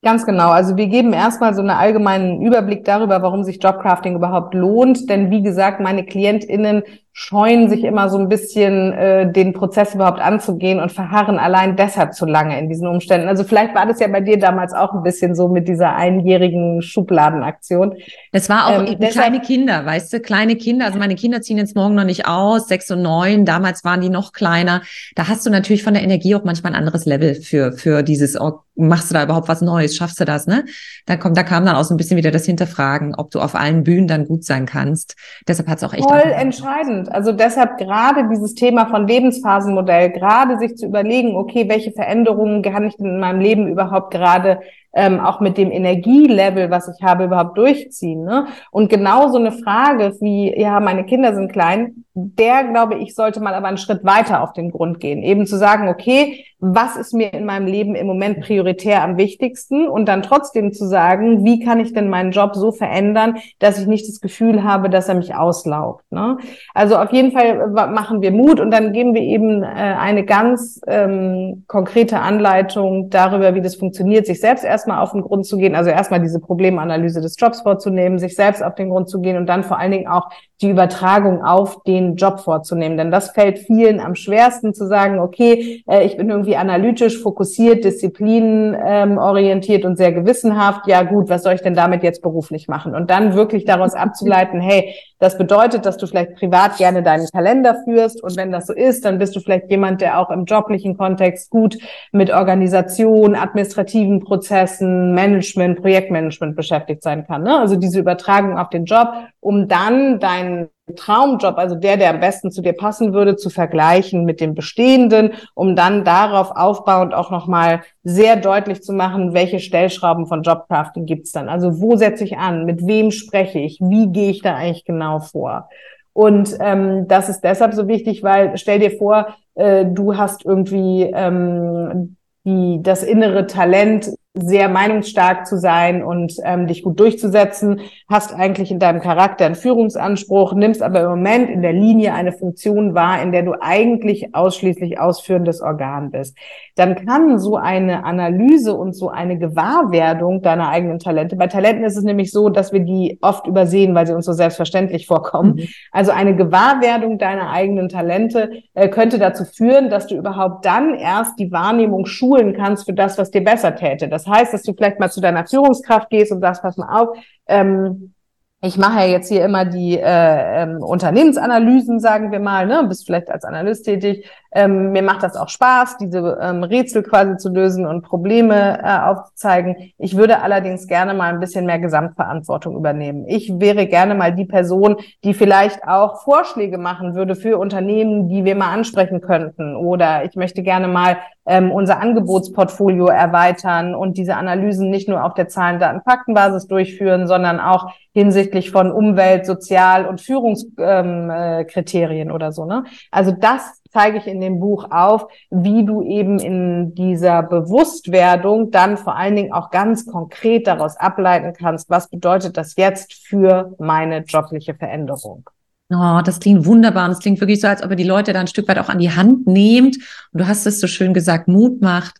[0.01, 0.49] Ganz genau.
[0.49, 5.09] Also wir geben erstmal so einen allgemeinen Überblick darüber, warum sich Jobcrafting überhaupt lohnt.
[5.09, 6.83] Denn wie gesagt, meine KlientInnen
[7.19, 12.13] scheuen sich immer so ein bisschen, äh, den Prozess überhaupt anzugehen und verharren allein deshalb
[12.13, 13.27] zu lange in diesen Umständen.
[13.27, 16.81] Also vielleicht war das ja bei dir damals auch ein bisschen so mit dieser einjährigen
[16.81, 17.95] Schubladenaktion.
[18.31, 20.85] Das war auch ähm, kleine Kinder, weißt du, kleine Kinder.
[20.85, 23.43] Also meine Kinder ziehen jetzt morgen noch nicht aus, sechs und neun.
[23.43, 24.81] Damals waren die noch kleiner.
[25.15, 28.39] Da hast du natürlich von der Energie auch manchmal ein anderes Level für, für dieses,
[28.39, 29.95] oh, machst du da überhaupt was Neues?
[29.95, 30.65] Schaffst du das, ne?
[31.05, 33.55] Da kommt, da kam dann auch so ein bisschen wieder das Hinterfragen, ob du auf
[33.55, 35.15] allen Bühnen dann gut sein kannst.
[35.47, 36.09] Deshalb hat es auch echt.
[36.09, 37.08] Voll entscheidend.
[37.11, 42.87] Also deshalb gerade dieses Thema von Lebensphasenmodell, gerade sich zu überlegen, okay, welche Veränderungen kann
[42.87, 44.59] ich denn in meinem Leben überhaupt gerade
[44.93, 48.23] ähm, auch mit dem Energielevel, was ich habe, überhaupt durchziehen.
[48.23, 48.47] Ne?
[48.71, 53.39] Und genau so eine Frage wie, ja, meine Kinder sind klein, der, glaube ich, sollte
[53.39, 55.23] mal aber einen Schritt weiter auf den Grund gehen.
[55.23, 59.87] Eben zu sagen, okay, was ist mir in meinem Leben im Moment prioritär am wichtigsten?
[59.87, 63.87] Und dann trotzdem zu sagen, wie kann ich denn meinen Job so verändern, dass ich
[63.87, 66.03] nicht das Gefühl habe, dass er mich auslaugt.
[66.11, 66.37] Ne?
[66.73, 70.81] Also auf jeden Fall machen wir Mut und dann geben wir eben äh, eine ganz
[70.87, 75.75] ähm, konkrete Anleitung darüber, wie das funktioniert, sich selbst erstmal auf den Grund zu gehen,
[75.75, 79.47] also erstmal diese Problemanalyse des Jobs vorzunehmen, sich selbst auf den Grund zu gehen und
[79.47, 80.29] dann vor allen Dingen auch
[80.61, 82.97] die Übertragung auf den Job vorzunehmen.
[82.97, 87.85] Denn das fällt vielen am schwersten zu sagen, okay, äh, ich bin irgendwie analytisch, fokussiert,
[87.85, 90.87] disziplinorientiert ähm, und sehr gewissenhaft.
[90.87, 92.93] Ja gut, was soll ich denn damit jetzt beruflich machen?
[92.93, 97.75] Und dann wirklich daraus abzuleiten, hey, das bedeutet, dass du vielleicht privat gerne deinen Kalender
[97.83, 98.23] führst.
[98.23, 101.49] Und wenn das so ist, dann bist du vielleicht jemand, der auch im joblichen Kontext
[101.49, 101.77] gut
[102.13, 107.43] mit Organisation, administrativen Prozessen, Management, Projektmanagement beschäftigt sein kann.
[107.43, 107.59] Ne?
[107.59, 109.09] Also diese Übertragung auf den Job,
[109.41, 110.19] um dann
[110.49, 114.55] deinen Traumjob, also der, der am besten zu dir passen würde, zu vergleichen mit dem
[114.55, 121.05] bestehenden, um dann darauf aufbauend auch nochmal sehr deutlich zu machen, welche Stellschrauben von Jobcrafting
[121.05, 121.49] gibt's dann.
[121.49, 125.19] Also wo setze ich an, mit wem spreche ich, wie gehe ich da eigentlich genau
[125.19, 125.69] vor.
[126.13, 131.03] Und ähm, das ist deshalb so wichtig, weil stell dir vor, äh, du hast irgendwie
[131.03, 138.33] ähm, die, das innere Talent, sehr meinungsstark zu sein und ähm, dich gut durchzusetzen, hast
[138.33, 142.93] eigentlich in deinem Charakter einen Führungsanspruch, nimmst aber im Moment in der Linie eine Funktion
[142.93, 146.37] wahr, in der du eigentlich ausschließlich ausführendes Organ bist.
[146.75, 151.97] Dann kann so eine Analyse und so eine Gewahrwerdung deiner eigenen Talente, bei Talenten ist
[151.97, 155.55] es nämlich so, dass wir die oft übersehen, weil sie uns so selbstverständlich vorkommen.
[155.55, 155.67] Mhm.
[155.91, 161.39] Also eine Gewahrwerdung deiner eigenen Talente äh, könnte dazu führen, dass du überhaupt dann erst
[161.39, 164.07] die Wahrnehmung schulen kannst für das, was dir besser täte.
[164.07, 167.17] Das heißt, dass du vielleicht mal zu deiner Führungskraft gehst und sagst, pass mal auf,
[167.47, 168.13] ähm,
[168.61, 172.83] ich mache ja jetzt hier immer die äh, ähm, Unternehmensanalysen, sagen wir mal, ne?
[172.89, 174.29] bist vielleicht als Analyst tätig.
[174.51, 178.99] Ähm, mir macht das auch Spaß, diese ähm, Rätsel quasi zu lösen und Probleme äh,
[178.99, 179.93] aufzuzeigen.
[179.97, 183.25] Ich würde allerdings gerne mal ein bisschen mehr Gesamtverantwortung übernehmen.
[183.27, 188.43] Ich wäre gerne mal die Person, die vielleicht auch Vorschläge machen würde für Unternehmen, die
[188.43, 189.77] wir mal ansprechen könnten.
[189.77, 195.33] Oder ich möchte gerne mal ähm, unser Angebotsportfolio erweitern und diese Analysen nicht nur auf
[195.35, 202.33] der Zahlen, Daten, Faktenbasis durchführen, sondern auch hinsichtlich von Umwelt, Sozial- und Führungskriterien ähm, äh,
[202.33, 202.65] oder so.
[202.65, 202.83] Ne?
[203.11, 208.97] Also das zeige ich in dem Buch auf, wie du eben in dieser Bewusstwerdung dann
[208.97, 214.19] vor allen Dingen auch ganz konkret daraus ableiten kannst, was bedeutet das jetzt für meine
[214.19, 215.49] jobliche Veränderung.
[215.91, 218.39] Oh, das klingt wunderbar und es klingt wirklich so, als ob ihr die Leute da
[218.39, 219.97] ein Stück weit auch an die Hand nehmt.
[220.31, 222.15] Und du hast es so schön gesagt, Mut macht.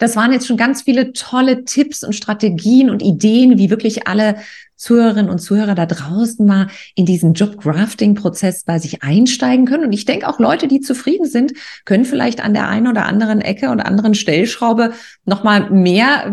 [0.00, 4.38] Das waren jetzt schon ganz viele tolle Tipps und Strategien und Ideen, wie wirklich alle
[4.74, 6.66] Zuhörerinnen und Zuhörer da draußen mal
[6.96, 9.84] in diesen Job-Grafting-Prozess bei sich einsteigen können.
[9.84, 11.52] Und ich denke auch Leute, die zufrieden sind,
[11.84, 14.94] können vielleicht an der einen oder anderen Ecke oder anderen Stellschraube
[15.24, 16.32] nochmal mehr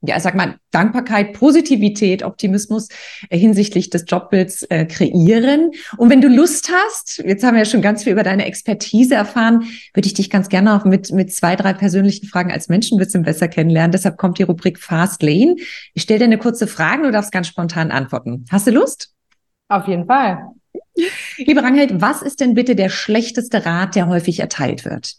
[0.00, 2.88] ja, sag mal, Dankbarkeit, Positivität, Optimismus
[3.30, 5.72] äh, hinsichtlich des Jobbilds äh, kreieren.
[5.96, 9.16] Und wenn du Lust hast, jetzt haben wir ja schon ganz viel über deine Expertise
[9.16, 12.96] erfahren, würde ich dich ganz gerne auch mit, mit zwei, drei persönlichen Fragen als Menschen
[12.96, 13.90] ein bisschen besser kennenlernen.
[13.90, 15.56] Deshalb kommt die Rubrik Fast Lane.
[15.94, 18.44] Ich stelle dir eine kurze Frage, du darfst ganz spontan antworten.
[18.50, 19.12] Hast du Lust?
[19.68, 20.44] Auf jeden Fall.
[21.38, 25.14] Liebe Rangeld, was ist denn bitte der schlechteste Rat, der häufig erteilt wird?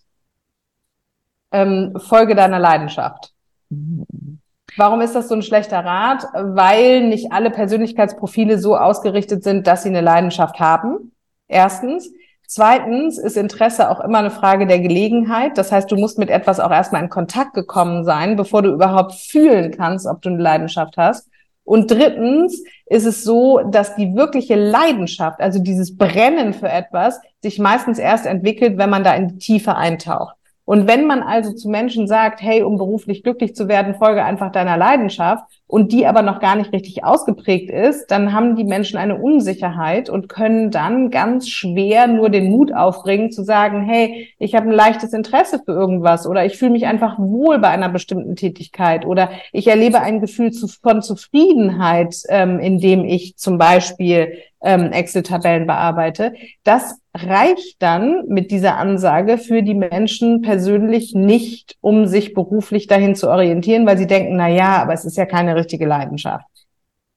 [1.51, 3.33] Ähm, Folge deiner Leidenschaft.
[3.69, 4.38] Mhm.
[4.77, 6.25] Warum ist das so ein schlechter Rat?
[6.33, 11.11] Weil nicht alle Persönlichkeitsprofile so ausgerichtet sind, dass sie eine Leidenschaft haben.
[11.47, 12.11] Erstens.
[12.51, 15.55] Zweitens ist Interesse auch immer eine Frage der Gelegenheit.
[15.59, 19.13] Das heißt, du musst mit etwas auch erstmal in Kontakt gekommen sein, bevor du überhaupt
[19.13, 21.29] fühlen kannst, ob du eine Leidenschaft hast.
[21.63, 27.59] Und drittens ist es so, dass die wirkliche Leidenschaft, also dieses Brennen für etwas, sich
[27.59, 30.38] meistens erst entwickelt, wenn man da in die Tiefe eintaucht.
[30.69, 34.51] Und wenn man also zu Menschen sagt, hey, um beruflich glücklich zu werden, folge einfach
[34.51, 38.99] deiner Leidenschaft und die aber noch gar nicht richtig ausgeprägt ist, dann haben die Menschen
[38.99, 44.53] eine Unsicherheit und können dann ganz schwer nur den Mut aufbringen zu sagen, hey, ich
[44.53, 48.35] habe ein leichtes Interesse für irgendwas oder ich fühle mich einfach wohl bei einer bestimmten
[48.35, 50.51] Tätigkeit oder ich erlebe ein Gefühl
[50.83, 56.33] von Zufriedenheit, ähm, indem ich zum Beispiel ähm, Excel-Tabellen bearbeite.
[56.63, 63.15] Das reicht dann mit dieser Ansage für die Menschen persönlich nicht, um sich beruflich dahin
[63.15, 66.45] zu orientieren, weil sie denken, na ja, aber es ist ja keine richtige Leidenschaft.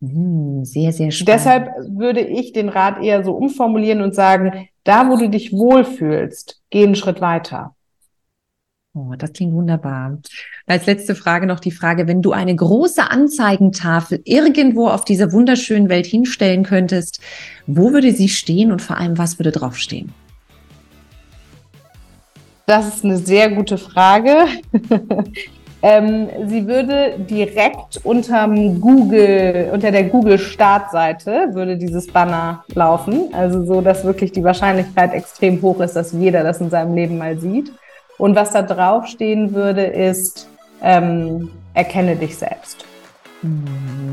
[0.01, 1.29] Hm, sehr, sehr spannend.
[1.29, 6.61] Deshalb würde ich den Rat eher so umformulieren und sagen, da wo du dich wohlfühlst,
[6.71, 7.77] geh einen Schritt weiter.
[8.95, 10.19] Oh, das klingt wunderbar.
[10.67, 15.89] Als letzte Frage noch die Frage, wenn du eine große Anzeigentafel irgendwo auf dieser wunderschönen
[15.89, 17.19] Welt hinstellen könntest,
[17.67, 20.13] wo würde sie stehen und vor allem, was würde draufstehen?
[22.67, 24.45] Das ist eine sehr gute Frage.
[25.83, 33.33] ähm, sie würde direkt unterm Google, unter der Google-Startseite würde dieses Banner laufen.
[33.33, 37.17] Also so, dass wirklich die Wahrscheinlichkeit extrem hoch ist, dass jeder das in seinem Leben
[37.17, 37.73] mal sieht.
[38.23, 40.49] Und was da draufstehen würde, ist,
[40.81, 42.85] ähm, erkenne dich selbst.
[43.41, 43.65] Hm,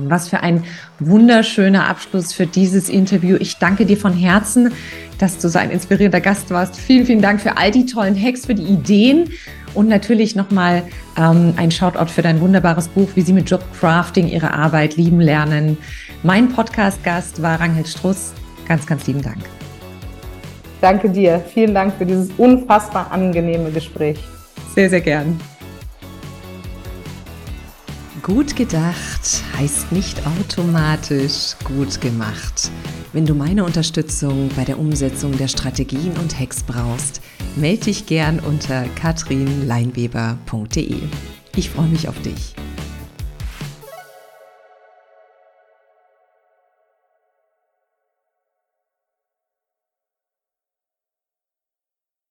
[0.08, 0.64] was für ein
[0.98, 3.38] wunderschöner Abschluss für dieses Interview.
[3.40, 4.74] Ich danke dir von Herzen,
[5.20, 6.76] dass du so ein inspirierender Gast warst.
[6.76, 9.30] Vielen, vielen Dank für all die tollen Hacks, für die Ideen
[9.76, 10.82] und natürlich nochmal
[11.16, 15.78] ähm, ein Shoutout für dein wunderbares Buch, wie sie mit Jobcrafting ihre Arbeit lieben lernen.
[16.24, 18.34] Mein Podcast-Gast war Rangel Struss.
[18.68, 19.59] Ganz, ganz lieben Dank.
[20.82, 21.40] Danke dir.
[21.54, 24.20] Vielen Dank für dieses unfassbar angenehme Gespräch.
[24.74, 25.40] Sehr, sehr gern.
[28.22, 32.70] Gut gedacht heißt nicht automatisch gut gemacht.
[33.12, 37.22] Wenn du meine Unterstützung bei der Umsetzung der Strategien und Hacks brauchst,
[37.56, 40.98] melde dich gern unter katrinleinweber.de.
[41.56, 42.54] Ich freue mich auf dich.